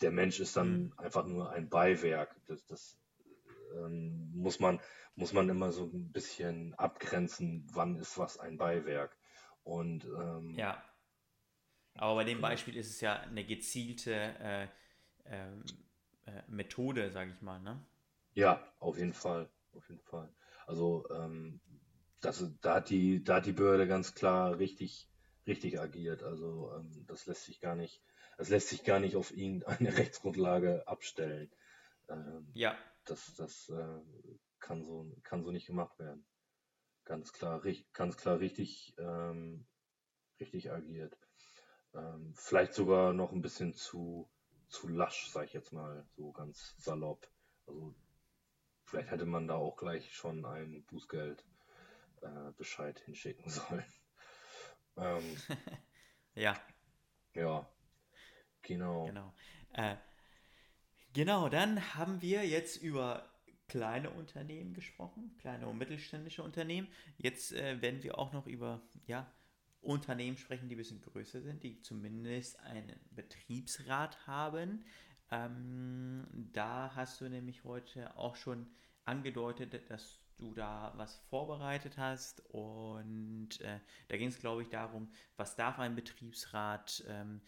Der 0.00 0.10
Mensch 0.10 0.40
ist 0.40 0.56
dann 0.56 0.84
mhm. 0.84 0.92
einfach 0.96 1.24
nur 1.24 1.50
ein 1.50 1.68
Beiwerk. 1.68 2.34
Das, 2.46 2.66
das 2.66 2.98
ähm, 3.74 4.30
muss, 4.34 4.60
man, 4.60 4.80
muss 5.14 5.32
man 5.32 5.48
immer 5.48 5.72
so 5.72 5.84
ein 5.84 6.12
bisschen 6.12 6.74
abgrenzen, 6.74 7.66
wann 7.72 7.96
ist 7.96 8.18
was 8.18 8.38
ein 8.38 8.56
Beiwerk. 8.56 9.16
Und 9.62 10.04
ähm, 10.04 10.54
ja. 10.56 10.82
Aber 11.96 12.16
bei 12.16 12.24
dem 12.24 12.38
genau. 12.38 12.48
Beispiel 12.48 12.76
ist 12.76 12.90
es 12.90 13.00
ja 13.00 13.20
eine 13.20 13.44
gezielte 13.44 14.12
äh, 14.12 14.68
ähm, 15.26 15.64
äh, 16.26 16.42
Methode, 16.48 17.10
sage 17.10 17.32
ich 17.32 17.40
mal, 17.40 17.60
ne? 17.60 17.84
Ja, 18.34 18.66
auf 18.80 18.98
jeden 18.98 19.12
Fall, 19.12 19.48
auf 19.72 19.88
jeden 19.88 20.02
Fall. 20.02 20.28
Also 20.66 21.08
ähm, 21.10 21.60
das, 22.20 22.44
da 22.60 22.76
hat 22.76 22.90
die, 22.90 23.22
da 23.22 23.36
hat 23.36 23.46
die 23.46 23.52
Behörde 23.52 23.86
ganz 23.86 24.14
klar 24.14 24.58
richtig, 24.58 25.08
richtig 25.46 25.78
agiert. 25.80 26.22
Also 26.22 26.72
ähm, 26.76 27.04
das 27.06 27.26
lässt 27.26 27.44
sich 27.44 27.60
gar 27.60 27.76
nicht, 27.76 28.02
das 28.38 28.48
lässt 28.48 28.68
sich 28.68 28.82
gar 28.82 28.98
nicht 29.00 29.16
auf 29.16 29.36
irgendeine 29.36 29.96
Rechtsgrundlage 29.96 30.86
abstellen. 30.88 31.50
Ähm, 32.08 32.48
ja. 32.54 32.76
Das, 33.04 33.34
das 33.34 33.68
äh, 33.68 34.00
kann 34.60 34.84
so, 34.84 35.12
kann 35.22 35.44
so 35.44 35.50
nicht 35.50 35.66
gemacht 35.66 35.98
werden. 35.98 36.24
Ganz 37.04 37.32
klar, 37.32 37.62
ganz 37.92 38.16
klar 38.16 38.38
richtig, 38.38 38.94
ähm, 38.98 39.66
richtig 40.40 40.72
agiert. 40.72 41.18
Ähm, 41.94 42.34
vielleicht 42.36 42.74
sogar 42.74 43.12
noch 43.12 43.32
ein 43.32 43.42
bisschen 43.42 43.74
zu, 43.74 44.28
zu 44.68 44.88
lasch, 44.88 45.30
sag 45.30 45.44
ich 45.46 45.52
jetzt 45.52 45.72
mal, 45.72 46.06
so 46.16 46.32
ganz 46.32 46.74
salopp. 46.78 47.28
Also 47.66 47.94
vielleicht 48.84 49.10
hätte 49.10 49.26
man 49.26 49.46
da 49.46 49.56
auch 49.56 49.76
gleich 49.76 50.14
schon 50.14 50.44
ein 50.44 50.84
Bußgeld 50.84 51.44
äh, 52.22 52.52
Bescheid 52.56 52.98
hinschicken 53.00 53.50
sollen. 53.50 53.84
Ähm, 54.96 55.36
ja. 56.34 56.56
Ja, 57.34 57.68
genau. 58.62 59.06
Genau. 59.06 59.34
Äh, 59.72 59.96
genau, 61.14 61.48
dann 61.48 61.94
haben 61.94 62.20
wir 62.20 62.46
jetzt 62.46 62.76
über 62.76 63.30
kleine 63.68 64.10
Unternehmen 64.10 64.74
gesprochen, 64.74 65.34
kleine 65.38 65.66
und 65.66 65.78
mittelständische 65.78 66.42
Unternehmen. 66.42 66.88
Jetzt 67.16 67.52
äh, 67.52 67.80
werden 67.80 68.02
wir 68.02 68.18
auch 68.18 68.32
noch 68.32 68.46
über 68.46 68.82
ja, 69.06 69.26
Unternehmen 69.80 70.36
sprechen, 70.36 70.68
die 70.68 70.74
ein 70.74 70.78
bisschen 70.78 71.00
größer 71.00 71.40
sind, 71.40 71.62
die 71.62 71.80
zumindest 71.80 72.60
einen 72.60 72.94
Betriebsrat 73.10 74.26
haben. 74.26 74.84
Ähm, 75.30 76.26
da 76.52 76.92
hast 76.94 77.20
du 77.20 77.28
nämlich 77.28 77.64
heute 77.64 78.16
auch 78.16 78.36
schon 78.36 78.66
angedeutet, 79.04 79.90
dass 79.90 80.20
du 80.36 80.52
da 80.52 80.92
was 80.96 81.16
vorbereitet 81.30 81.96
hast 81.96 82.42
und 82.50 83.60
äh, 83.60 83.78
da 84.08 84.16
ging 84.16 84.28
es, 84.28 84.40
glaube 84.40 84.62
ich, 84.62 84.68
darum, 84.68 85.12
was 85.36 85.56
darf 85.56 85.78
ein 85.78 85.94
Betriebsrat 85.94 87.04
ähm, 87.08 87.40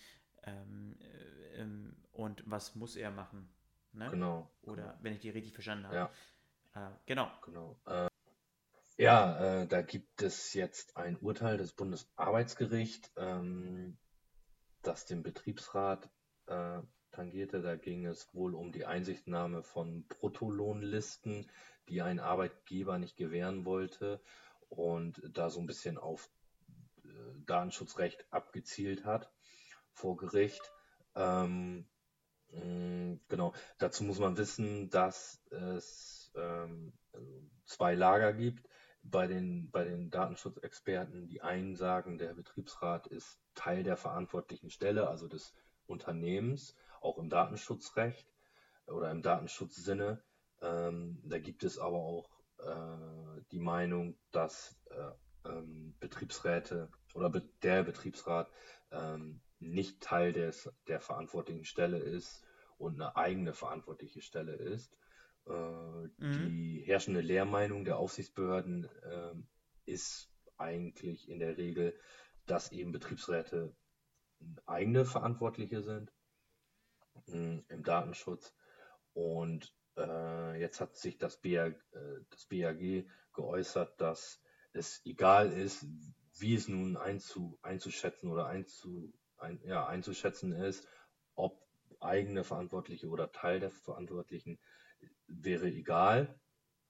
ähm, 0.44 0.96
äh, 1.00 1.62
ähm, 1.62 1.96
und 2.12 2.42
was 2.46 2.74
muss 2.76 2.96
er 2.96 3.10
machen. 3.10 3.48
Ne? 3.96 4.10
Genau. 4.10 4.50
Oder 4.62 4.82
genau. 4.82 4.98
wenn 5.00 5.12
ich 5.14 5.20
die 5.20 5.30
richtig 5.30 5.54
verstanden 5.54 5.86
habe. 5.86 6.10
Ja. 6.74 6.88
Äh, 6.88 6.90
genau. 7.06 7.30
Genau. 7.44 7.80
Äh, 7.86 8.08
ja, 8.98 9.62
äh, 9.62 9.66
da 9.66 9.82
gibt 9.82 10.22
es 10.22 10.54
jetzt 10.54 10.96
ein 10.96 11.16
Urteil 11.16 11.58
des 11.58 11.72
Bundesarbeitsgerichts, 11.72 13.12
ähm, 13.16 13.98
das 14.82 15.06
den 15.06 15.22
Betriebsrat 15.22 16.08
äh, 16.46 16.80
tangierte. 17.10 17.60
Da 17.60 17.76
ging 17.76 18.06
es 18.06 18.32
wohl 18.34 18.54
um 18.54 18.72
die 18.72 18.86
Einsichtnahme 18.86 19.62
von 19.62 20.06
Bruttolohnlisten 20.06 21.46
die 21.88 22.02
ein 22.02 22.20
Arbeitgeber 22.20 22.98
nicht 22.98 23.16
gewähren 23.16 23.64
wollte 23.64 24.20
und 24.68 25.20
da 25.24 25.50
so 25.50 25.60
ein 25.60 25.66
bisschen 25.66 25.98
auf 25.98 26.28
äh, 27.04 27.08
Datenschutzrecht 27.46 28.26
abgezielt 28.30 29.04
hat 29.04 29.30
vor 29.92 30.16
Gericht. 30.16 30.72
Ähm, 31.14 31.86
genau, 32.50 33.52
dazu 33.78 34.04
muss 34.04 34.18
man 34.18 34.36
wissen, 34.36 34.90
dass 34.90 35.40
es 35.50 36.32
ähm, 36.34 36.92
zwei 37.64 37.94
Lager 37.94 38.32
gibt. 38.32 38.68
Bei 39.02 39.28
den, 39.28 39.70
bei 39.70 39.84
den 39.84 40.10
Datenschutzexperten, 40.10 41.28
die 41.28 41.40
einen 41.40 41.76
sagen, 41.76 42.18
der 42.18 42.34
Betriebsrat 42.34 43.06
ist 43.06 43.38
Teil 43.54 43.84
der 43.84 43.96
verantwortlichen 43.96 44.70
Stelle, 44.70 45.08
also 45.08 45.28
des 45.28 45.54
Unternehmens, 45.86 46.74
auch 47.00 47.18
im 47.18 47.28
Datenschutzrecht 47.28 48.28
oder 48.86 49.12
im 49.12 49.22
Datenschutzsinne. 49.22 50.24
Ähm, 50.60 51.22
da 51.24 51.38
gibt 51.38 51.62
es 51.62 51.78
aber 51.78 51.98
auch 51.98 52.28
äh, 52.58 53.42
die 53.52 53.60
Meinung, 53.60 54.18
dass 54.32 54.76
äh, 54.90 55.48
ähm, 55.48 55.94
Betriebsräte 56.00 56.90
oder 57.14 57.30
be 57.30 57.42
der 57.62 57.84
Betriebsrat 57.84 58.50
ähm, 58.90 59.40
nicht 59.58 60.00
Teil 60.00 60.32
des, 60.32 60.70
der 60.88 61.00
verantwortlichen 61.00 61.64
Stelle 61.64 61.98
ist 61.98 62.44
und 62.78 62.94
eine 62.94 63.16
eigene 63.16 63.54
verantwortliche 63.54 64.20
Stelle 64.20 64.54
ist. 64.54 64.96
Äh, 65.46 65.50
mhm. 65.52 66.10
Die 66.18 66.82
herrschende 66.84 67.20
Lehrmeinung 67.20 67.84
der 67.84 67.98
Aufsichtsbehörden 67.98 68.88
äh, 69.02 69.34
ist 69.84 70.30
eigentlich 70.56 71.28
in 71.28 71.38
der 71.38 71.56
Regel, 71.56 71.98
dass 72.46 72.72
eben 72.72 72.92
Betriebsräte 72.92 73.74
eigene 74.66 75.04
Verantwortliche 75.04 75.82
sind 75.82 76.12
mh, 77.26 77.62
im 77.68 77.82
Datenschutz 77.82 78.54
und 79.14 79.74
äh, 79.96 80.60
jetzt 80.60 80.80
hat 80.80 80.96
sich 80.96 81.18
das, 81.18 81.40
BAG, 81.40 81.74
äh, 81.92 82.20
das 82.30 82.46
BAG 82.46 83.06
geäußert, 83.32 84.00
dass 84.00 84.42
es 84.72 85.00
egal 85.04 85.52
ist, 85.52 85.86
wie 86.38 86.54
es 86.54 86.68
nun 86.68 86.96
einzu, 86.96 87.58
einzuschätzen 87.62 88.30
oder 88.30 88.46
einzu, 88.46 89.12
ein, 89.38 89.60
ja, 89.64 89.86
einzuschätzen 89.86 90.52
ist, 90.52 90.86
ob 91.34 91.66
eigene 92.00 92.44
Verantwortliche 92.44 93.08
oder 93.08 93.32
Teil 93.32 93.60
der 93.60 93.70
Verantwortlichen 93.70 94.58
wäre 95.26 95.66
egal. 95.66 96.38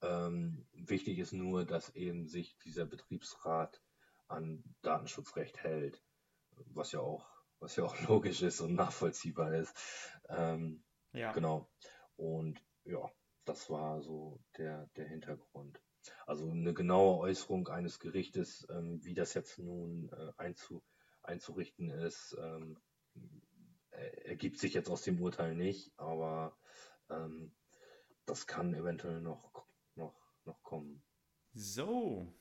Ähm, 0.03 0.67
wichtig 0.73 1.19
ist 1.19 1.33
nur, 1.33 1.65
dass 1.65 1.95
eben 1.95 2.29
sich 2.29 2.57
dieser 2.59 2.85
Betriebsrat 2.85 3.83
an 4.29 4.63
Datenschutzrecht 4.83 5.63
hält, 5.63 6.03
was 6.51 6.93
ja 6.93 7.01
auch, 7.01 7.27
was 7.61 7.77
ja 7.77 7.85
auch 7.85 7.97
logisch 8.09 8.43
ist 8.43 8.61
und 8.61 8.75
nachvollziehbar 8.75 9.55
ist. 9.55 9.75
Ähm, 10.29 10.85
ja. 11.13 11.33
Genau. 11.33 11.71
Und 12.17 12.63
ja, 12.85 13.11
das 13.45 13.71
war 13.71 14.03
so 14.03 14.41
der, 14.59 14.89
der 14.97 15.09
Hintergrund. 15.09 15.81
Also 16.27 16.49
eine 16.51 16.75
genaue 16.75 17.19
Äußerung 17.19 17.69
eines 17.69 17.99
Gerichtes, 17.99 18.67
ähm, 18.71 19.05
wie 19.05 19.15
das 19.15 19.35
jetzt 19.35 19.59
nun 19.59 20.11
äh, 20.13 20.33
einzu, 20.37 20.83
einzurichten 21.27 21.91
ist, 21.91 22.37
ähm, 22.39 22.79
ergibt 24.25 24.59
sich 24.59 24.75
jetzt 24.75 24.91
aus 24.91 25.03
dem 25.03 25.21
Urteil 25.21 25.55
nicht, 25.55 25.93
aber 25.99 26.57
ähm, 27.09 27.55
das 28.27 28.47
kann 28.47 28.75
eventuell 28.75 29.21
noch, 29.21 29.67
noch, 29.95 30.15
noch 30.45 30.63
kommen. 30.63 31.03
So, 31.55 32.35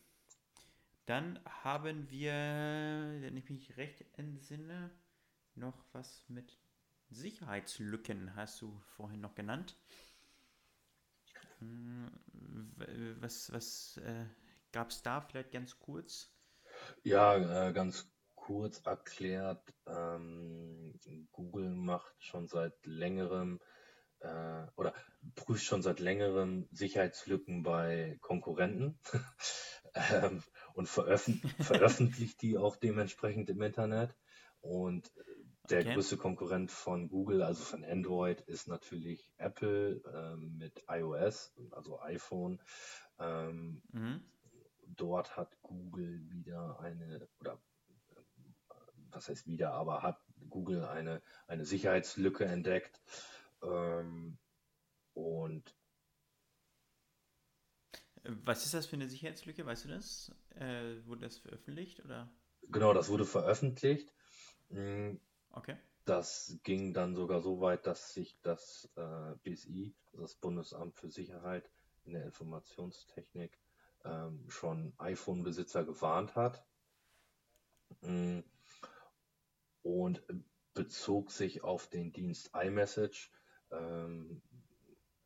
dann 1.06 1.40
haben 1.46 2.10
wir, 2.10 2.34
wenn 2.34 3.38
ich 3.38 3.50
mich 3.50 3.78
recht 3.78 4.06
entsinne, 4.18 4.92
noch 5.54 5.86
was 5.94 6.28
mit 6.28 6.58
Sicherheitslücken, 7.10 8.36
hast 8.36 8.62
du 8.62 8.82
vorhin 8.98 9.22
noch 9.22 9.36
genannt. 9.36 9.78
Hm, 11.60 12.12
was, 13.20 13.52
was 13.54 13.98
äh, 13.98 14.26
gab 14.72 14.90
es 14.90 15.02
da 15.04 15.22
vielleicht 15.22 15.52
ganz 15.52 15.80
kurz? 15.80 16.36
Ja, 17.04 17.68
äh, 17.68 17.72
ganz 17.72 18.12
kurz 18.46 18.80
erklärt, 18.86 19.74
ähm, 19.88 20.94
Google 21.32 21.72
macht 21.72 22.14
schon 22.20 22.48
seit 22.48 22.74
längerem 22.86 23.60
äh, 24.20 24.68
oder 24.76 24.94
prüft 25.34 25.66
schon 25.66 25.82
seit 25.82 26.00
längerem 26.00 26.68
Sicherheitslücken 26.72 27.64
bei 27.64 28.20
Konkurrenten 28.22 29.00
ähm, 29.96 30.44
und 30.76 30.88
veröffent 30.88 31.42
veröffentlicht 31.60 32.40
die 32.44 32.56
auch 32.56 32.76
dementsprechend 32.76 33.50
im 33.50 33.64
Internet. 33.64 34.16
Und 34.62 35.12
der 35.72 35.80
okay. 35.80 35.96
größte 35.96 36.18
Konkurrent 36.18 36.72
von 36.72 37.10
Google, 37.10 37.42
also 37.42 37.64
von 37.64 37.84
Android, 37.84 38.42
ist 38.42 38.68
natürlich 38.68 39.28
Apple 39.38 40.04
ähm, 40.14 40.58
mit 40.60 40.84
iOS, 40.88 41.52
also 41.72 42.00
iPhone. 42.00 42.62
Ähm, 43.18 43.82
mhm. 43.92 44.24
Dort 44.86 45.36
hat 45.36 45.60
Google 45.64 46.30
wieder 46.30 46.80
eine, 46.80 47.28
oder 47.40 47.60
was 49.16 49.30
heißt 49.30 49.48
wieder, 49.48 49.72
aber 49.72 50.04
hat 50.04 50.20
Google 50.50 50.86
eine, 50.86 51.22
eine 51.48 51.66
Sicherheitslücke 51.66 52.46
entdeckt. 52.46 53.02
Ähm, 53.64 54.38
und 55.14 55.76
was 58.24 58.66
ist 58.66 58.74
das 58.74 58.86
für 58.86 58.96
eine 58.96 59.08
Sicherheitslücke? 59.08 59.66
Weißt 59.66 59.86
du 59.86 59.90
das? 59.90 60.32
Äh, 60.56 61.06
wurde 61.06 61.22
das 61.22 61.38
veröffentlicht 61.38 62.04
oder? 62.04 62.30
Genau, 62.70 62.94
das 62.94 63.10
wurde 63.10 63.26
veröffentlicht. 63.26 64.14
Mhm. 64.70 65.20
Okay. 65.52 65.78
Das 66.06 66.60
ging 66.64 66.94
dann 66.94 67.16
sogar 67.16 67.42
so 67.42 67.62
weit, 67.62 67.88
dass 67.88 68.14
sich 68.14 68.40
das 68.42 68.90
äh, 68.96 69.36
BSI, 69.44 69.96
also 70.12 70.22
das 70.24 70.36
Bundesamt 70.36 70.96
für 70.96 71.10
Sicherheit 71.10 71.70
in 72.04 72.14
der 72.14 72.26
Informationstechnik, 72.26 73.58
ähm, 74.04 74.46
schon 74.50 74.94
iPhone-Besitzer 74.98 75.84
gewarnt 75.84 76.36
hat. 76.36 76.64
Mhm 78.02 78.44
und 79.86 80.24
bezog 80.74 81.32
sich 81.32 81.64
auf 81.64 81.88
den 81.88 82.12
Dienst 82.12 82.52
iMessage. 82.54 83.32
Ähm, 83.72 84.42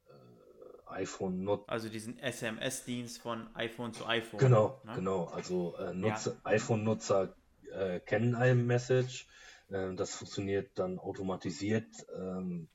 äh, 0.07 0.91
iPhone 0.91 1.43
nutzt. 1.43 1.69
Also 1.69 1.87
diesen 1.87 2.19
SMS-Dienst 2.19 3.21
von 3.21 3.53
iPhone 3.55 3.93
zu 3.93 4.05
iPhone. 4.05 4.39
Genau, 4.39 4.81
ne? 4.83 4.93
genau. 4.95 5.25
Also 5.25 5.75
äh, 5.77 5.97
ja. 5.97 6.19
iPhone-Nutzer 6.43 7.35
äh, 7.71 8.01
kennen 8.01 8.35
iMessage. 8.35 9.27
Äh, 9.69 9.95
das 9.95 10.15
funktioniert 10.15 10.77
dann 10.77 10.99
automatisiert, 10.99 11.87
ähm, 12.13 12.69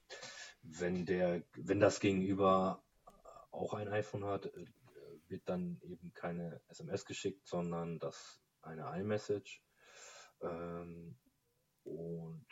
wenn 0.62 1.04
der, 1.04 1.42
wenn 1.54 1.80
das 1.80 2.00
Gegenüber 2.00 2.82
auch 3.50 3.74
ein 3.74 3.88
iPhone 3.88 4.24
hat, 4.24 4.46
äh, 4.46 4.66
wird 5.28 5.42
dann 5.50 5.80
eben 5.82 6.14
keine 6.14 6.62
SMS 6.68 7.04
geschickt, 7.04 7.46
sondern 7.46 7.98
das 7.98 8.40
eine 8.62 8.86
iMessage. 8.98 9.62
Ähm, 10.40 11.16
und 11.84 12.44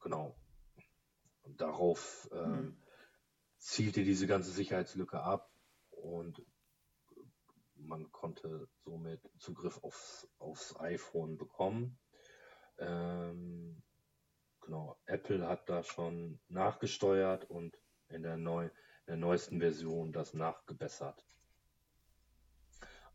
genau, 0.00 0.36
und 1.42 1.60
darauf 1.60 2.28
ähm, 2.32 2.52
mhm. 2.52 2.76
zielte 3.58 4.04
diese 4.04 4.26
ganze 4.26 4.50
Sicherheitslücke 4.50 5.20
ab 5.20 5.50
und 5.90 6.42
man 7.76 8.10
konnte 8.12 8.68
somit 8.84 9.20
Zugriff 9.38 9.82
aufs, 9.82 10.28
aufs 10.38 10.78
iPhone 10.78 11.36
bekommen. 11.36 11.98
Ähm, 12.78 13.82
genau, 14.60 14.98
Apple 15.06 15.46
hat 15.46 15.68
da 15.68 15.82
schon 15.82 16.40
nachgesteuert 16.48 17.48
und 17.50 17.76
in 18.08 18.22
der, 18.22 18.36
neu, 18.36 18.64
in 18.64 19.06
der 19.06 19.16
neuesten 19.16 19.60
Version 19.60 20.12
das 20.12 20.34
nachgebessert. 20.34 21.24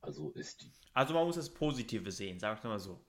Also 0.02 0.32
ist 0.32 0.62
die. 0.62 0.72
Also 0.94 1.14
man 1.14 1.26
muss 1.26 1.36
das 1.36 1.54
Positive 1.54 2.12
sehen, 2.12 2.40
sag 2.40 2.60
ich 2.60 2.64
mal 2.64 2.80
so. 2.80 3.04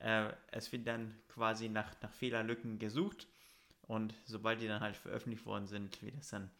Äh, 0.00 0.30
es 0.52 0.72
wird 0.72 0.86
dann 0.86 1.14
quasi 1.28 1.68
nach, 1.68 1.94
nach 2.02 2.12
Fehlerlücken 2.12 2.78
gesucht 2.78 3.26
und 3.82 4.14
sobald 4.24 4.60
die 4.60 4.68
dann 4.68 4.80
halt 4.80 4.96
veröffentlicht 4.96 5.46
worden 5.46 5.66
sind, 5.66 6.02
wird 6.02 6.16
das 6.18 6.30
dann 6.30 6.50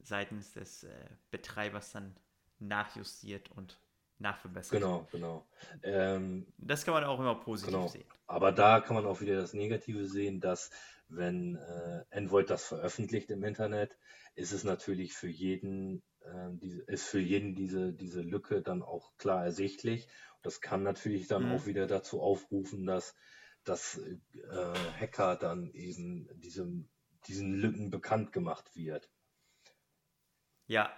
seitens 0.00 0.52
des 0.52 0.84
äh, 0.84 0.90
Betreibers 1.30 1.92
dann 1.92 2.14
nachjustiert 2.58 3.50
und 3.52 3.78
nachverbessert. 4.18 4.80
Genau, 4.80 5.06
genau. 5.12 5.46
Ähm, 5.82 6.46
das 6.58 6.84
kann 6.84 6.94
man 6.94 7.04
auch 7.04 7.18
immer 7.18 7.34
positiv 7.36 7.74
genau. 7.74 7.88
sehen. 7.88 8.04
Aber 8.26 8.52
da 8.52 8.80
kann 8.80 8.96
man 8.96 9.06
auch 9.06 9.20
wieder 9.20 9.36
das 9.36 9.54
Negative 9.54 10.06
sehen, 10.06 10.40
dass 10.40 10.70
wenn 11.08 11.56
äh, 11.56 12.04
Android 12.10 12.50
das 12.50 12.66
veröffentlicht 12.66 13.30
im 13.30 13.44
Internet, 13.44 13.96
ist 14.34 14.52
es 14.52 14.64
natürlich 14.64 15.14
für 15.14 15.28
jeden, 15.28 16.02
die, 16.52 16.82
ist 16.86 17.06
für 17.06 17.20
jeden 17.20 17.54
diese, 17.54 17.92
diese 17.92 18.22
Lücke 18.22 18.62
dann 18.62 18.82
auch 18.82 19.16
klar 19.16 19.44
ersichtlich 19.44 20.08
das 20.42 20.60
kann 20.60 20.82
natürlich 20.82 21.26
dann 21.28 21.46
mhm. 21.46 21.52
auch 21.52 21.66
wieder 21.66 21.86
dazu 21.86 22.20
aufrufen, 22.20 22.86
dass, 22.86 23.14
dass 23.64 23.98
äh, 23.98 24.74
Hacker 24.98 25.36
dann 25.36 25.70
eben 25.72 26.28
diesem, 26.40 26.88
diesen 27.26 27.54
Lücken 27.54 27.90
bekannt 27.90 28.32
gemacht 28.32 28.76
wird. 28.76 29.10
Ja. 30.66 30.92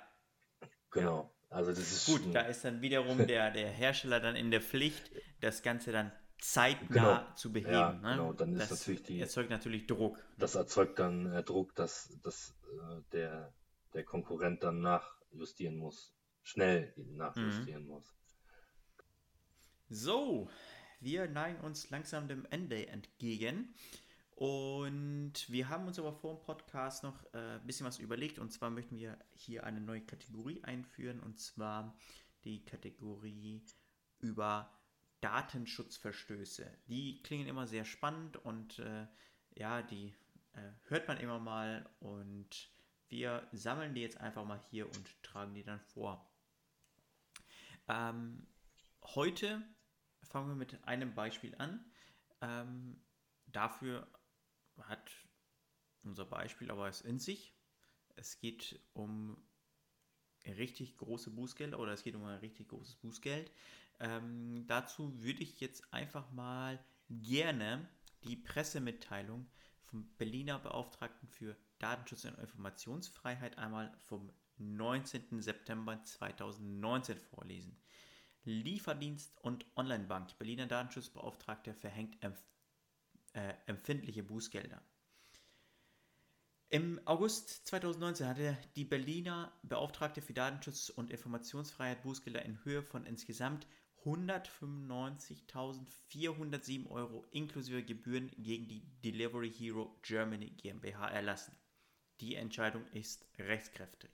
Genau. 0.91 1.23
Ja. 1.23 1.57
Also 1.57 1.71
das 1.71 1.81
ist 1.81 2.07
gut. 2.07 2.35
Da 2.35 2.43
ist 2.43 2.65
dann 2.65 2.83
wiederum 2.83 3.19
der, 3.27 3.51
der 3.51 3.71
Hersteller 3.71 4.21
dann 4.21 4.37
in 4.37 4.51
der 4.51 4.61
Pflicht, 4.61 5.11
das 5.41 5.63
Ganze 5.63 5.91
dann 5.91 6.13
zeitnah 6.39 7.19
genau. 7.21 7.35
zu 7.35 7.53
beheben. 7.53 7.73
Ja, 7.73 7.93
ne? 7.93 8.11
genau. 8.13 8.33
Dann 8.33 8.55
das 8.55 8.71
ist 8.71 8.81
natürlich 8.81 9.03
die, 9.03 9.21
erzeugt 9.21 9.51
natürlich 9.51 9.87
Druck. 9.87 10.19
Das 10.39 10.55
erzeugt 10.55 10.99
dann 10.99 11.33
äh, 11.33 11.43
Druck, 11.43 11.75
dass, 11.75 12.17
dass 12.23 12.55
äh, 12.65 13.03
der, 13.13 13.53
der 13.95 14.05
Konkurrent 14.05 14.63
dann 14.63 14.81
nachjustieren 15.31 15.77
muss, 15.77 16.13
schnell 16.43 16.93
nachjustieren 16.97 17.85
mhm. 17.85 17.89
muss. 17.89 18.15
So, 19.89 20.49
wir 21.01 21.29
neigen 21.29 21.61
uns 21.61 21.91
langsam 21.91 22.29
dem 22.29 22.47
Ende 22.51 22.87
entgegen. 22.89 23.75
Und 24.37 25.51
wir 25.51 25.69
haben 25.69 25.87
uns 25.87 25.99
aber 25.99 26.13
vor 26.13 26.35
dem 26.35 26.43
Podcast 26.43 27.03
noch 27.03 27.23
äh, 27.35 27.57
ein 27.57 27.67
bisschen 27.67 27.87
was 27.87 27.99
überlegt. 27.99 28.39
Und 28.39 28.51
zwar 28.51 28.71
möchten 28.71 28.97
wir 28.97 29.19
hier 29.35 29.65
eine 29.65 29.81
neue 29.81 30.01
Kategorie 30.01 30.63
einführen. 30.65 31.21
Und 31.21 31.39
zwar 31.39 31.95
die 32.45 32.65
Kategorie 32.65 33.63
über 34.21 34.71
Datenschutzverstöße. 35.21 36.71
Die 36.89 37.23
klingen 37.23 37.49
immer 37.49 37.67
sehr 37.67 37.85
spannend 37.85 38.39
und 38.39 38.79
äh, 38.79 39.07
ja, 39.57 39.83
die 39.83 40.15
äh, 40.55 40.71
hört 40.89 41.07
man 41.07 41.19
immer 41.19 41.39
mal. 41.39 41.87
Und 42.01 42.71
wir 43.11 43.47
sammeln 43.53 43.95
die 43.95 44.01
jetzt 44.01 44.19
einfach 44.19 44.45
mal 44.45 44.61
hier 44.71 44.87
und 44.87 45.23
tragen 45.23 45.55
die 45.55 45.65
dann 45.65 45.81
vor. 45.81 46.31
Ähm, 47.89 48.47
heute 49.03 49.63
fangen 50.23 50.49
wir 50.49 50.55
mit 50.55 50.83
einem 50.85 51.15
Beispiel 51.15 51.55
an. 51.57 51.85
Ähm, 52.41 53.03
dafür 53.47 54.07
hat 54.79 55.11
unser 56.03 56.25
Beispiel 56.25 56.71
aber 56.71 56.89
es 56.89 57.01
in 57.01 57.19
sich. 57.19 57.55
Es 58.17 58.39
geht 58.39 58.81
um 58.93 59.37
richtig 60.47 60.97
große 60.97 61.31
Bußgelder 61.31 61.79
oder 61.79 61.93
es 61.93 62.03
geht 62.03 62.15
um 62.15 62.25
ein 62.25 62.39
richtig 62.39 62.69
großes 62.69 62.97
Bußgeld. 62.97 63.51
Ähm, 63.99 64.67
dazu 64.67 65.21
würde 65.23 65.43
ich 65.43 65.61
jetzt 65.61 65.93
einfach 65.93 66.31
mal 66.31 66.83
gerne 67.09 67.89
die 68.25 68.37
Pressemitteilung 68.37 69.51
vom 69.83 70.07
Berliner 70.17 70.59
Beauftragten 70.59 71.29
für 71.29 71.57
Datenschutz 71.81 72.25
und 72.25 72.39
Informationsfreiheit 72.39 73.59
einmal 73.59 73.93
vom 73.99 74.31
19. 74.59 75.43
September 75.43 76.03
2019 76.03 77.19
vorlesen. 77.19 77.77
Lieferdienst 78.45 79.37
und 79.43 79.67
Onlinebank. 79.77 80.39
Berliner 80.39 80.67
Datenschutzbeauftragter 80.67 81.75
verhängt 81.75 82.23
empf 82.23 82.43
äh, 83.33 83.55
empfindliche 83.67 84.25
Bußgelder. 84.25 84.83
Im 86.69 87.01
August 87.05 87.67
2019 87.67 88.29
hatte 88.29 88.57
die 88.77 88.85
Berliner 88.85 89.53
Beauftragte 89.63 90.23
für 90.23 90.35
Datenschutz 90.35 90.89
und 90.89 91.11
Informationsfreiheit 91.11 92.03
Bußgelder 92.03 92.45
in 92.45 92.65
Höhe 92.65 92.83
von 92.83 93.07
insgesamt 93.07 93.67
195.407 94.05 96.89
Euro 96.89 97.27
inklusive 97.33 97.83
Gebühren 97.83 98.31
gegen 98.39 98.69
die 98.69 98.83
Delivery 99.05 99.53
Hero 99.53 99.99
Germany 100.03 100.51
GmbH 100.51 101.09
erlassen. 101.09 101.60
Die 102.21 102.35
Entscheidung 102.35 102.87
ist 102.93 103.25
rechtskräftig. 103.39 104.11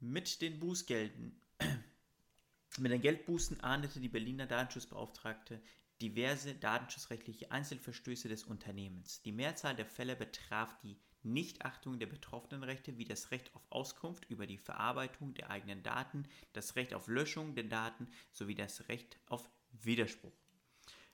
Mit 0.00 0.40
den 0.40 0.58
Bußgelden, 0.58 1.40
mit 2.78 2.90
den 2.90 3.00
Geldbußen 3.00 3.60
ahndete 3.60 4.00
die 4.00 4.08
Berliner 4.08 4.46
Datenschutzbeauftragte 4.46 5.60
diverse 6.00 6.56
datenschutzrechtliche 6.56 7.52
Einzelverstöße 7.52 8.28
des 8.28 8.42
Unternehmens. 8.42 9.22
Die 9.22 9.30
Mehrzahl 9.30 9.76
der 9.76 9.86
Fälle 9.86 10.16
betraf 10.16 10.76
die 10.80 10.98
Nichtachtung 11.22 12.00
der 12.00 12.08
betroffenen 12.08 12.64
Rechte 12.64 12.98
wie 12.98 13.04
das 13.04 13.30
Recht 13.30 13.54
auf 13.54 13.62
Auskunft 13.70 14.28
über 14.28 14.48
die 14.48 14.58
Verarbeitung 14.58 15.34
der 15.34 15.50
eigenen 15.50 15.84
Daten, 15.84 16.28
das 16.52 16.74
Recht 16.74 16.94
auf 16.94 17.06
Löschung 17.06 17.54
der 17.54 17.64
Daten 17.64 18.08
sowie 18.32 18.56
das 18.56 18.88
Recht 18.88 19.20
auf 19.26 19.48
Widerspruch. 19.70 20.32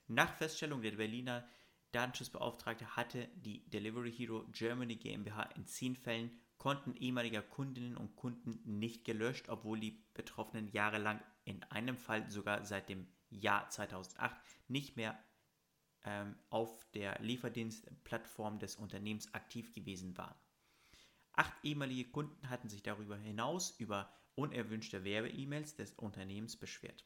Nach 0.06 0.34
Feststellung 0.34 0.80
der 0.80 0.92
Berliner 0.92 1.46
Datenschutzbeauftragte 1.92 2.96
hatte 2.96 3.28
die 3.36 3.68
Delivery 3.70 4.12
Hero 4.12 4.44
Germany 4.52 4.96
GmbH 4.96 5.42
in 5.56 5.66
zehn 5.66 5.96
Fällen 5.96 6.30
Konten 6.58 6.94
ehemaliger 6.96 7.40
Kundinnen 7.40 7.96
und 7.96 8.16
Kunden 8.16 8.60
nicht 8.64 9.04
gelöscht, 9.04 9.48
obwohl 9.48 9.78
die 9.78 10.04
Betroffenen 10.12 10.68
jahrelang, 10.72 11.22
in 11.44 11.62
einem 11.64 11.96
Fall 11.96 12.28
sogar 12.30 12.64
seit 12.64 12.88
dem 12.88 13.06
Jahr 13.30 13.70
2008, 13.70 14.36
nicht 14.66 14.96
mehr 14.96 15.16
ähm, 16.04 16.36
auf 16.50 16.84
der 16.92 17.20
Lieferdienstplattform 17.22 18.58
des 18.58 18.74
Unternehmens 18.76 19.32
aktiv 19.34 19.72
gewesen 19.72 20.18
waren. 20.18 20.34
Acht 21.32 21.54
ehemalige 21.62 22.10
Kunden 22.10 22.50
hatten 22.50 22.68
sich 22.68 22.82
darüber 22.82 23.16
hinaus 23.16 23.70
über 23.78 24.12
unerwünschte 24.34 25.04
Werbe-E-Mails 25.04 25.76
des 25.76 25.92
Unternehmens 25.92 26.56
beschwert. 26.56 27.04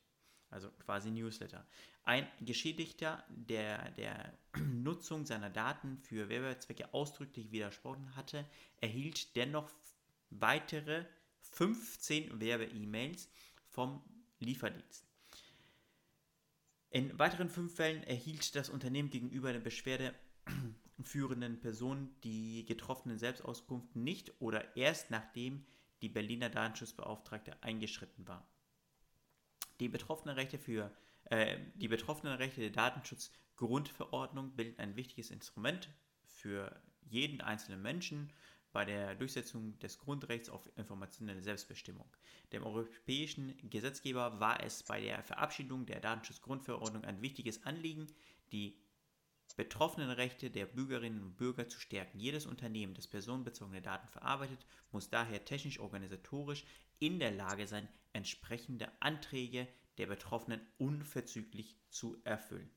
Also 0.52 0.70
quasi 0.84 1.10
Newsletter. 1.10 1.66
Ein 2.04 2.28
Geschädigter, 2.40 3.24
der 3.28 3.90
der 3.92 4.38
Nutzung 4.58 5.24
seiner 5.24 5.48
Daten 5.48 5.98
für 5.98 6.28
Werbezwecke 6.28 6.92
ausdrücklich 6.92 7.50
widersprochen 7.52 8.14
hatte, 8.14 8.44
erhielt 8.80 9.34
dennoch 9.34 9.70
weitere 10.30 11.06
15 11.40 12.38
Werbe-E-Mails 12.38 13.30
vom 13.68 14.02
Lieferdienst. 14.40 15.06
In 16.90 17.18
weiteren 17.18 17.48
fünf 17.48 17.74
Fällen 17.74 18.02
erhielt 18.04 18.54
das 18.54 18.68
Unternehmen 18.68 19.08
gegenüber 19.08 19.52
der 19.52 19.60
Beschwerde 19.60 20.14
führenden 21.02 21.60
Person 21.60 22.14
die 22.22 22.66
getroffenen 22.66 23.18
Selbstauskunft 23.18 23.96
nicht 23.96 24.32
oder 24.40 24.76
erst 24.76 25.10
nachdem 25.10 25.64
die 26.02 26.10
Berliner 26.10 26.50
Datenschutzbeauftragte 26.50 27.62
eingeschritten 27.62 28.28
war. 28.28 28.46
Die 29.80 29.88
betroffenen 29.88 30.36
Rechte 30.36 30.58
für 30.58 30.92
äh, 31.24 31.58
die 31.74 31.88
betroffenen 31.88 32.36
Rechte 32.36 32.60
der 32.60 32.70
Datenschutzgrundverordnung 32.70 34.54
bilden 34.54 34.78
ein 34.78 34.96
wichtiges 34.96 35.30
Instrument 35.30 35.88
für 36.24 36.82
jeden 37.02 37.40
einzelnen 37.40 37.82
Menschen 37.82 38.32
bei 38.72 38.84
der 38.84 39.14
Durchsetzung 39.14 39.78
des 39.80 39.98
Grundrechts 39.98 40.48
auf 40.48 40.68
informationelle 40.76 41.42
Selbstbestimmung. 41.42 42.10
Dem 42.52 42.64
europäischen 42.64 43.54
Gesetzgeber 43.68 44.40
war 44.40 44.62
es 44.62 44.82
bei 44.82 45.00
der 45.00 45.22
Verabschiedung 45.22 45.86
der 45.86 46.00
Datenschutzgrundverordnung 46.00 47.04
ein 47.04 47.20
wichtiges 47.20 47.64
Anliegen, 47.64 48.06
die 48.50 48.78
betroffenen 49.56 50.10
Rechte 50.10 50.50
der 50.50 50.64
Bürgerinnen 50.64 51.22
und 51.22 51.36
Bürger 51.36 51.68
zu 51.68 51.78
stärken. 51.78 52.18
Jedes 52.18 52.46
Unternehmen, 52.46 52.94
das 52.94 53.06
personenbezogene 53.06 53.82
Daten 53.82 54.08
verarbeitet, 54.08 54.64
muss 54.90 55.10
daher 55.10 55.44
technisch-organisatorisch 55.44 56.64
in 57.02 57.18
der 57.18 57.32
Lage 57.32 57.66
sein, 57.66 57.88
entsprechende 58.12 58.88
Anträge 59.00 59.66
der 59.98 60.06
Betroffenen 60.06 60.60
unverzüglich 60.78 61.76
zu 61.90 62.16
erfüllen. 62.22 62.70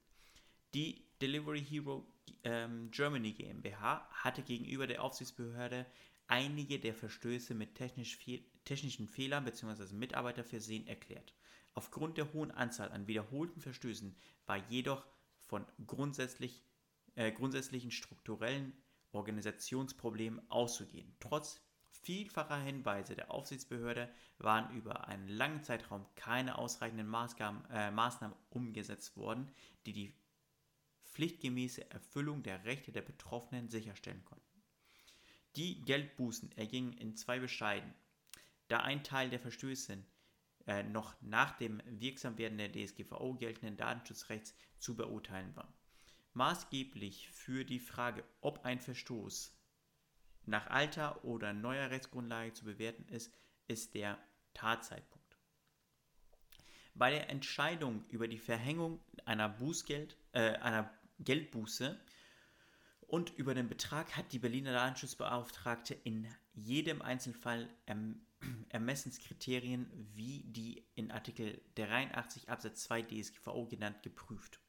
Die 0.73 1.05
Delivery 1.21 1.63
Hero 1.63 2.11
ähm, 2.43 2.89
Germany 2.89 3.33
GmbH 3.33 4.09
hatte 4.09 4.41
gegenüber 4.41 4.87
der 4.87 5.03
Aufsichtsbehörde 5.03 5.85
einige 6.25 6.79
der 6.79 6.95
Verstöße 6.95 7.53
mit 7.53 7.75
technisch 7.75 8.17
fe 8.17 8.43
technischen 8.65 9.07
Fehlern 9.07 9.45
bzw. 9.45 9.93
Mitarbeiterversehen 9.93 10.87
erklärt. 10.87 11.35
Aufgrund 11.75 12.17
der 12.17 12.33
hohen 12.33 12.49
Anzahl 12.49 12.91
an 12.91 13.05
wiederholten 13.05 13.61
Verstößen 13.61 14.15
war 14.47 14.57
jedoch 14.69 15.05
von 15.37 15.63
grundsätzlich, 15.85 16.63
äh, 17.13 17.31
grundsätzlichen 17.31 17.91
strukturellen 17.91 18.73
Organisationsproblemen 19.11 20.49
auszugehen. 20.49 21.15
Trotz 21.19 21.61
vielfacher 22.05 22.59
Hinweise 22.59 23.15
der 23.15 23.31
Aufsichtsbehörde 23.31 24.09
waren 24.37 24.75
über 24.75 25.07
einen 25.07 25.27
langen 25.27 25.63
Zeitraum 25.63 26.05
keine 26.15 26.59
ausreichenden 26.59 27.07
Maßgaben, 27.07 27.65
äh, 27.71 27.89
Maßnahmen 27.89 28.37
umgesetzt 28.51 29.17
worden, 29.17 29.51
die 29.87 29.93
die 29.93 30.13
pflichtgemäße 31.03 31.89
Erfüllung 31.89 32.43
der 32.43 32.63
Rechte 32.63 32.91
der 32.91 33.01
Betroffenen 33.01 33.69
sicherstellen 33.69 34.23
konnten. 34.23 34.45
Die 35.55 35.81
Geldbußen 35.81 36.51
ergingen 36.51 36.93
in 36.93 37.15
zwei 37.15 37.39
Bescheiden. 37.39 37.91
Da 38.67 38.81
ein 38.81 39.03
Teil 39.03 39.31
der 39.31 39.39
Verstöße 39.39 39.97
äh, 40.67 40.83
noch 40.83 41.19
nach 41.21 41.57
dem 41.57 41.81
Wirksamwerden 41.85 42.59
der 42.59 42.71
DSGVO 42.71 43.33
geltenden 43.33 43.77
Datenschutzrechts 43.77 44.53
zu 44.77 44.95
beurteilen 44.95 45.55
war. 45.55 45.73
Maßgeblich 46.33 47.29
für 47.29 47.65
die 47.65 47.79
Frage, 47.79 48.23
ob 48.41 48.63
ein 48.63 48.79
Verstoß 48.79 49.57
nach 50.47 50.67
alter 50.67 51.23
oder 51.23 51.53
neuer 51.53 51.89
Rechtsgrundlage 51.89 52.53
zu 52.53 52.65
bewerten 52.65 53.07
ist, 53.09 53.33
ist 53.67 53.95
der 53.95 54.17
Tatzeitpunkt. 54.53 55.37
Bei 56.93 57.11
der 57.11 57.29
Entscheidung 57.29 58.05
über 58.09 58.27
die 58.27 58.39
Verhängung 58.39 59.01
einer, 59.25 59.49
Bußgeld, 59.49 60.17
äh, 60.31 60.51
einer 60.57 60.89
Geldbuße 61.19 61.99
und 63.01 63.31
über 63.37 63.53
den 63.53 63.67
Betrag 63.67 64.15
hat 64.15 64.31
die 64.31 64.39
Berliner 64.39 64.73
Datenschutzbeauftragte 64.73 65.93
in 65.93 66.27
jedem 66.53 67.01
Einzelfall 67.01 67.69
erm 67.85 68.21
Ermessenskriterien 68.69 69.89
wie 70.13 70.43
die 70.43 70.85
in 70.95 71.11
Artikel 71.11 71.61
83 71.75 72.49
Absatz 72.49 72.83
2 72.83 73.03
DSGVO 73.03 73.65
genannt 73.65 74.03
geprüft. 74.03 74.59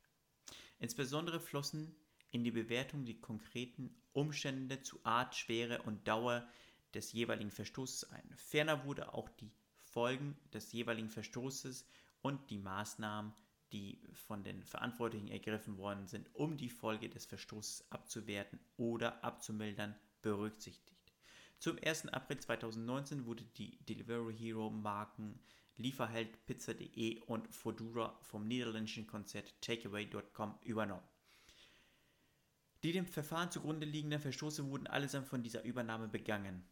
Insbesondere 0.79 1.41
flossen 1.41 1.95
in 2.31 2.45
die 2.45 2.51
Bewertung 2.51 3.05
die 3.05 3.21
konkreten 3.21 3.95
Umstände 4.17 4.83
zu 4.83 4.99
Art, 5.05 5.35
Schwere 5.35 5.83
und 5.83 6.09
Dauer 6.09 6.49
des 6.95 7.13
jeweiligen 7.13 7.51
Verstoßes 7.51 8.11
ein. 8.11 8.33
Ferner 8.37 8.85
wurde 8.85 9.13
auch 9.13 9.29
die 9.29 9.53
Folgen 9.83 10.37
des 10.53 10.73
jeweiligen 10.73 11.11
Verstoßes 11.11 11.87
und 12.23 12.51
die 12.51 12.59
Maßnahmen 12.59 13.35
die 13.73 14.01
von 14.13 14.45
den 14.45 14.63
Verantwortlichen 14.63 15.29
ergriffen 15.29 15.77
worden 15.77 16.07
sind, 16.07 16.33
um 16.35 16.57
die 16.57 16.71
Folge 16.71 17.09
des 17.09 17.27
Verstoßes 17.27 17.91
abzuwerten 17.91 18.61
oder 18.77 19.25
abzumildern, 19.25 19.95
berücksichtigt. 20.23 21.13
Zum 21.59 21.77
1. 21.83 22.09
April 22.09 22.39
2019 22.39 23.27
wurde 23.27 23.45
die 23.45 23.77
Delivery 23.87 24.37
Hero 24.37 24.71
Marken 24.71 25.41
Lieferheld 25.77 26.47
Pizza.de 26.47 27.21
und 27.23 27.49
Fodura 27.49 28.19
vom 28.23 28.47
niederländischen 28.47 29.07
Konzert 29.07 29.61
Takeaway.com 29.61 30.59
übernommen. 30.63 31.16
Die 32.87 32.93
dem 32.93 33.09
Verfahren 33.09 33.51
zugrunde 33.51 33.85
liegenden 33.85 34.21
Verstoße 34.21 34.65
wurden 34.71 34.87
allesamt 34.87 35.27
von 35.27 35.43
dieser 35.43 35.65
Übernahme 35.65 36.07
begangen. 36.07 36.63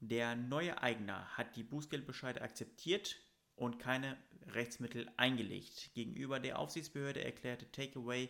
Der 0.00 0.34
neue 0.34 0.82
Eigner 0.82 1.24
hat 1.36 1.54
die 1.54 1.62
Bußgeldbescheide 1.62 2.42
akzeptiert 2.42 3.16
und 3.54 3.78
keine 3.78 4.18
Rechtsmittel 4.44 5.08
eingelegt. 5.16 5.94
Gegenüber 5.94 6.40
der 6.40 6.58
Aufsichtsbehörde 6.58 7.22
erklärte 7.22 7.70
Takeaway 7.70 8.28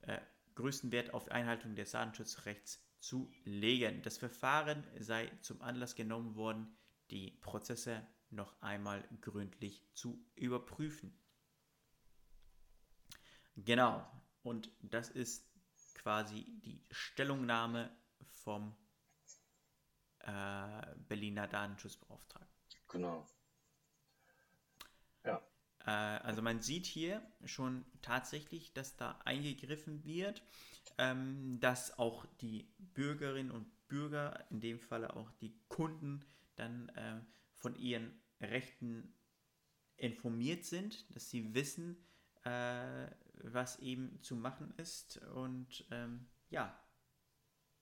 äh, 0.00 0.20
größten 0.54 0.90
Wert 0.90 1.12
auf 1.12 1.30
Einhaltung 1.30 1.76
des 1.76 1.90
Datenschutzrechts 1.90 2.82
zu 2.98 3.30
legen. 3.44 4.00
Das 4.00 4.16
Verfahren 4.16 4.84
sei 5.00 5.30
zum 5.42 5.60
Anlass 5.60 5.94
genommen 5.94 6.34
worden, 6.34 6.74
die 7.10 7.32
Prozesse 7.42 8.06
noch 8.30 8.58
einmal 8.62 9.06
gründlich 9.20 9.84
zu 9.92 10.18
überprüfen. 10.34 11.14
Genau, 13.54 14.10
und 14.42 14.70
das 14.80 15.10
ist 15.10 15.53
quasi 16.04 16.44
die 16.64 16.80
Stellungnahme 16.90 17.90
vom 18.44 18.76
äh, 20.20 20.86
Berliner 21.08 21.48
Datenschutzbeauftragten. 21.48 22.54
Genau. 22.88 23.26
Äh, 25.86 25.90
also 25.90 26.42
man 26.42 26.60
sieht 26.60 26.86
hier 26.86 27.22
schon 27.44 27.84
tatsächlich, 28.02 28.72
dass 28.72 28.96
da 28.96 29.18
eingegriffen 29.24 30.04
wird, 30.04 30.42
ähm, 30.98 31.58
dass 31.60 31.98
auch 31.98 32.26
die 32.40 32.68
Bürgerinnen 32.78 33.50
und 33.50 33.66
Bürger, 33.88 34.44
in 34.50 34.60
dem 34.60 34.78
Falle 34.80 35.14
auch 35.16 35.30
die 35.40 35.58
Kunden, 35.68 36.24
dann 36.56 36.88
äh, 36.90 37.20
von 37.54 37.76
ihren 37.76 38.12
Rechten 38.40 39.14
informiert 39.96 40.64
sind, 40.64 41.14
dass 41.14 41.30
sie 41.30 41.54
wissen, 41.54 41.96
äh, 42.44 43.06
was 43.42 43.78
eben 43.78 44.22
zu 44.22 44.36
machen 44.36 44.74
ist 44.76 45.18
und 45.34 45.86
ähm, 45.90 46.28
ja, 46.50 46.78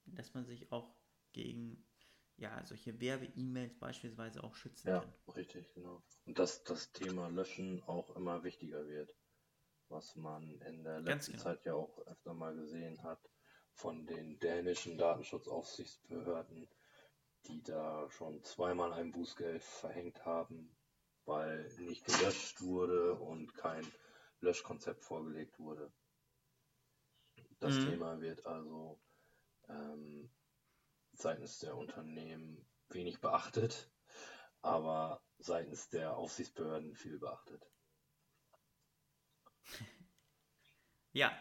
dass 0.06 0.34
man 0.34 0.44
sich 0.46 0.72
auch 0.72 0.94
gegen 1.32 1.84
ja, 2.36 2.64
solche 2.64 3.00
Werbe-E-Mails 3.00 3.78
beispielsweise 3.78 4.42
auch 4.42 4.54
schützen 4.54 4.88
Ja, 4.88 5.00
kann. 5.00 5.36
richtig, 5.36 5.72
genau. 5.74 6.02
Und 6.26 6.38
dass 6.38 6.64
das 6.64 6.92
Thema 6.92 7.28
Löschen 7.28 7.82
auch 7.84 8.16
immer 8.16 8.42
wichtiger 8.42 8.86
wird, 8.88 9.14
was 9.88 10.16
man 10.16 10.60
in 10.62 10.82
der 10.82 11.00
letzten 11.00 11.32
genau. 11.32 11.44
Zeit 11.44 11.64
ja 11.64 11.74
auch 11.74 11.98
öfter 12.06 12.34
mal 12.34 12.54
gesehen 12.54 13.02
hat 13.02 13.20
von 13.74 14.06
den 14.06 14.38
dänischen 14.38 14.98
Datenschutzaufsichtsbehörden, 14.98 16.68
die 17.46 17.62
da 17.62 18.08
schon 18.10 18.42
zweimal 18.44 18.92
ein 18.92 19.12
Bußgeld 19.12 19.62
verhängt 19.62 20.24
haben, 20.24 20.76
weil 21.24 21.72
nicht 21.78 22.04
gelöscht 22.04 22.60
wurde 22.62 23.14
und 23.14 23.54
kein 23.54 23.86
Löschkonzept 24.42 25.02
vorgelegt 25.04 25.58
wurde. 25.58 25.92
Das 27.60 27.74
Mhm. 27.74 27.78
Thema 27.78 28.20
wird 28.20 28.44
also 28.44 29.00
ähm, 29.68 30.30
seitens 31.12 31.58
der 31.60 31.76
Unternehmen 31.76 32.66
wenig 32.90 33.20
beachtet, 33.20 33.90
aber 34.62 35.22
seitens 35.38 35.88
der 35.90 36.16
Aufsichtsbehörden 36.16 36.94
viel 36.96 37.18
beachtet. 37.18 37.70
Ja, 41.12 41.32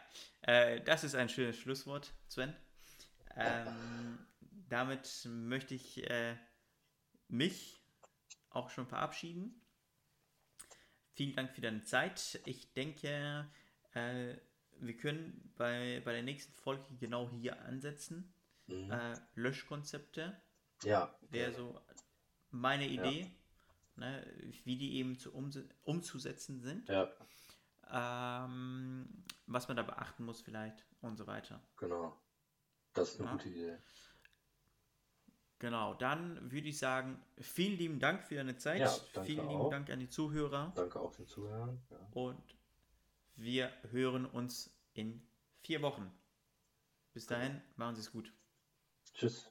äh, 0.42 0.82
das 0.82 1.04
ist 1.04 1.16
ein 1.16 1.30
schönes 1.30 1.58
Schlusswort, 1.58 2.14
Sven. 2.28 2.56
Ähm, 3.36 4.28
damit 4.70 5.28
möchte 5.30 5.76
ich 5.76 6.10
äh, 6.10 6.38
mich 7.28 7.82
auch 8.50 8.70
schon 8.70 8.88
verabschieden. 8.88 9.61
Vielen 11.14 11.36
Dank 11.36 11.52
für 11.54 11.62
deine 11.62 11.84
Zeit. 11.84 12.40
Ich 12.46 12.74
denke, 12.74 13.48
äh, 13.94 14.36
wir 14.80 14.98
können 14.98 15.54
bei, 15.58 16.02
bei 16.06 16.14
der 16.14 16.24
nächsten 16.24 16.54
Folge 16.54 16.84
genau 17.00 17.30
hier 17.30 17.62
ansetzen. 17.64 18.34
Mhm. 18.68 18.92
Äh, 18.92 19.14
Löschkonzepte 19.36 20.42
Ja, 20.84 21.14
wäre 21.30 21.52
so 21.54 21.80
meine 22.50 22.88
Idee, 22.88 23.30
ne, 23.96 24.26
wie 24.64 24.78
die 24.78 24.96
eben 24.96 25.18
zu 25.18 25.34
umse 25.34 25.68
umzusetzen 25.84 26.62
sind, 26.62 26.88
Ja, 26.90 27.12
ähm, 27.92 29.26
was 29.48 29.68
man 29.68 29.78
da 29.78 29.84
beachten 29.84 30.24
muss 30.24 30.42
vielleicht 30.42 30.86
und 31.02 31.18
so 31.18 31.28
weiter. 31.28 31.62
genau. 31.78 32.18
Das 32.94 33.10
ist 33.14 33.20
eine 33.20 33.30
Ja. 33.30 33.36
gute 33.38 33.50
Idee. 33.50 33.78
Genau, 35.62 35.94
dann 35.94 36.52
würde 36.52 36.70
ich 36.70 36.80
sagen, 36.80 37.22
vielen 37.38 37.78
lieben 37.78 38.00
Dank 38.00 38.24
für 38.24 38.34
deine 38.34 38.58
Zeit. 38.58 38.80
Ja, 38.80 38.88
vielen 39.22 39.48
lieben 39.48 39.62
auch. 39.62 39.70
Dank 39.70 39.92
an 39.92 40.00
die 40.00 40.10
Zuhörer 40.10 40.72
Danke 40.76 41.00
auch 41.00 41.12
den 41.12 41.28
Zuhörern. 41.28 41.80
Ja. 41.92 41.98
und 42.14 42.58
wir 43.36 43.72
hören 43.92 44.26
uns 44.26 44.76
in 44.96 45.22
vier 45.62 45.84
Wochen. 45.84 46.12
Bis 47.14 47.28
dahin, 47.28 47.62
machen 47.76 47.94
Sie 47.94 48.02
es 48.02 48.12
gut. 48.12 48.34
Tschüss. 49.14 49.51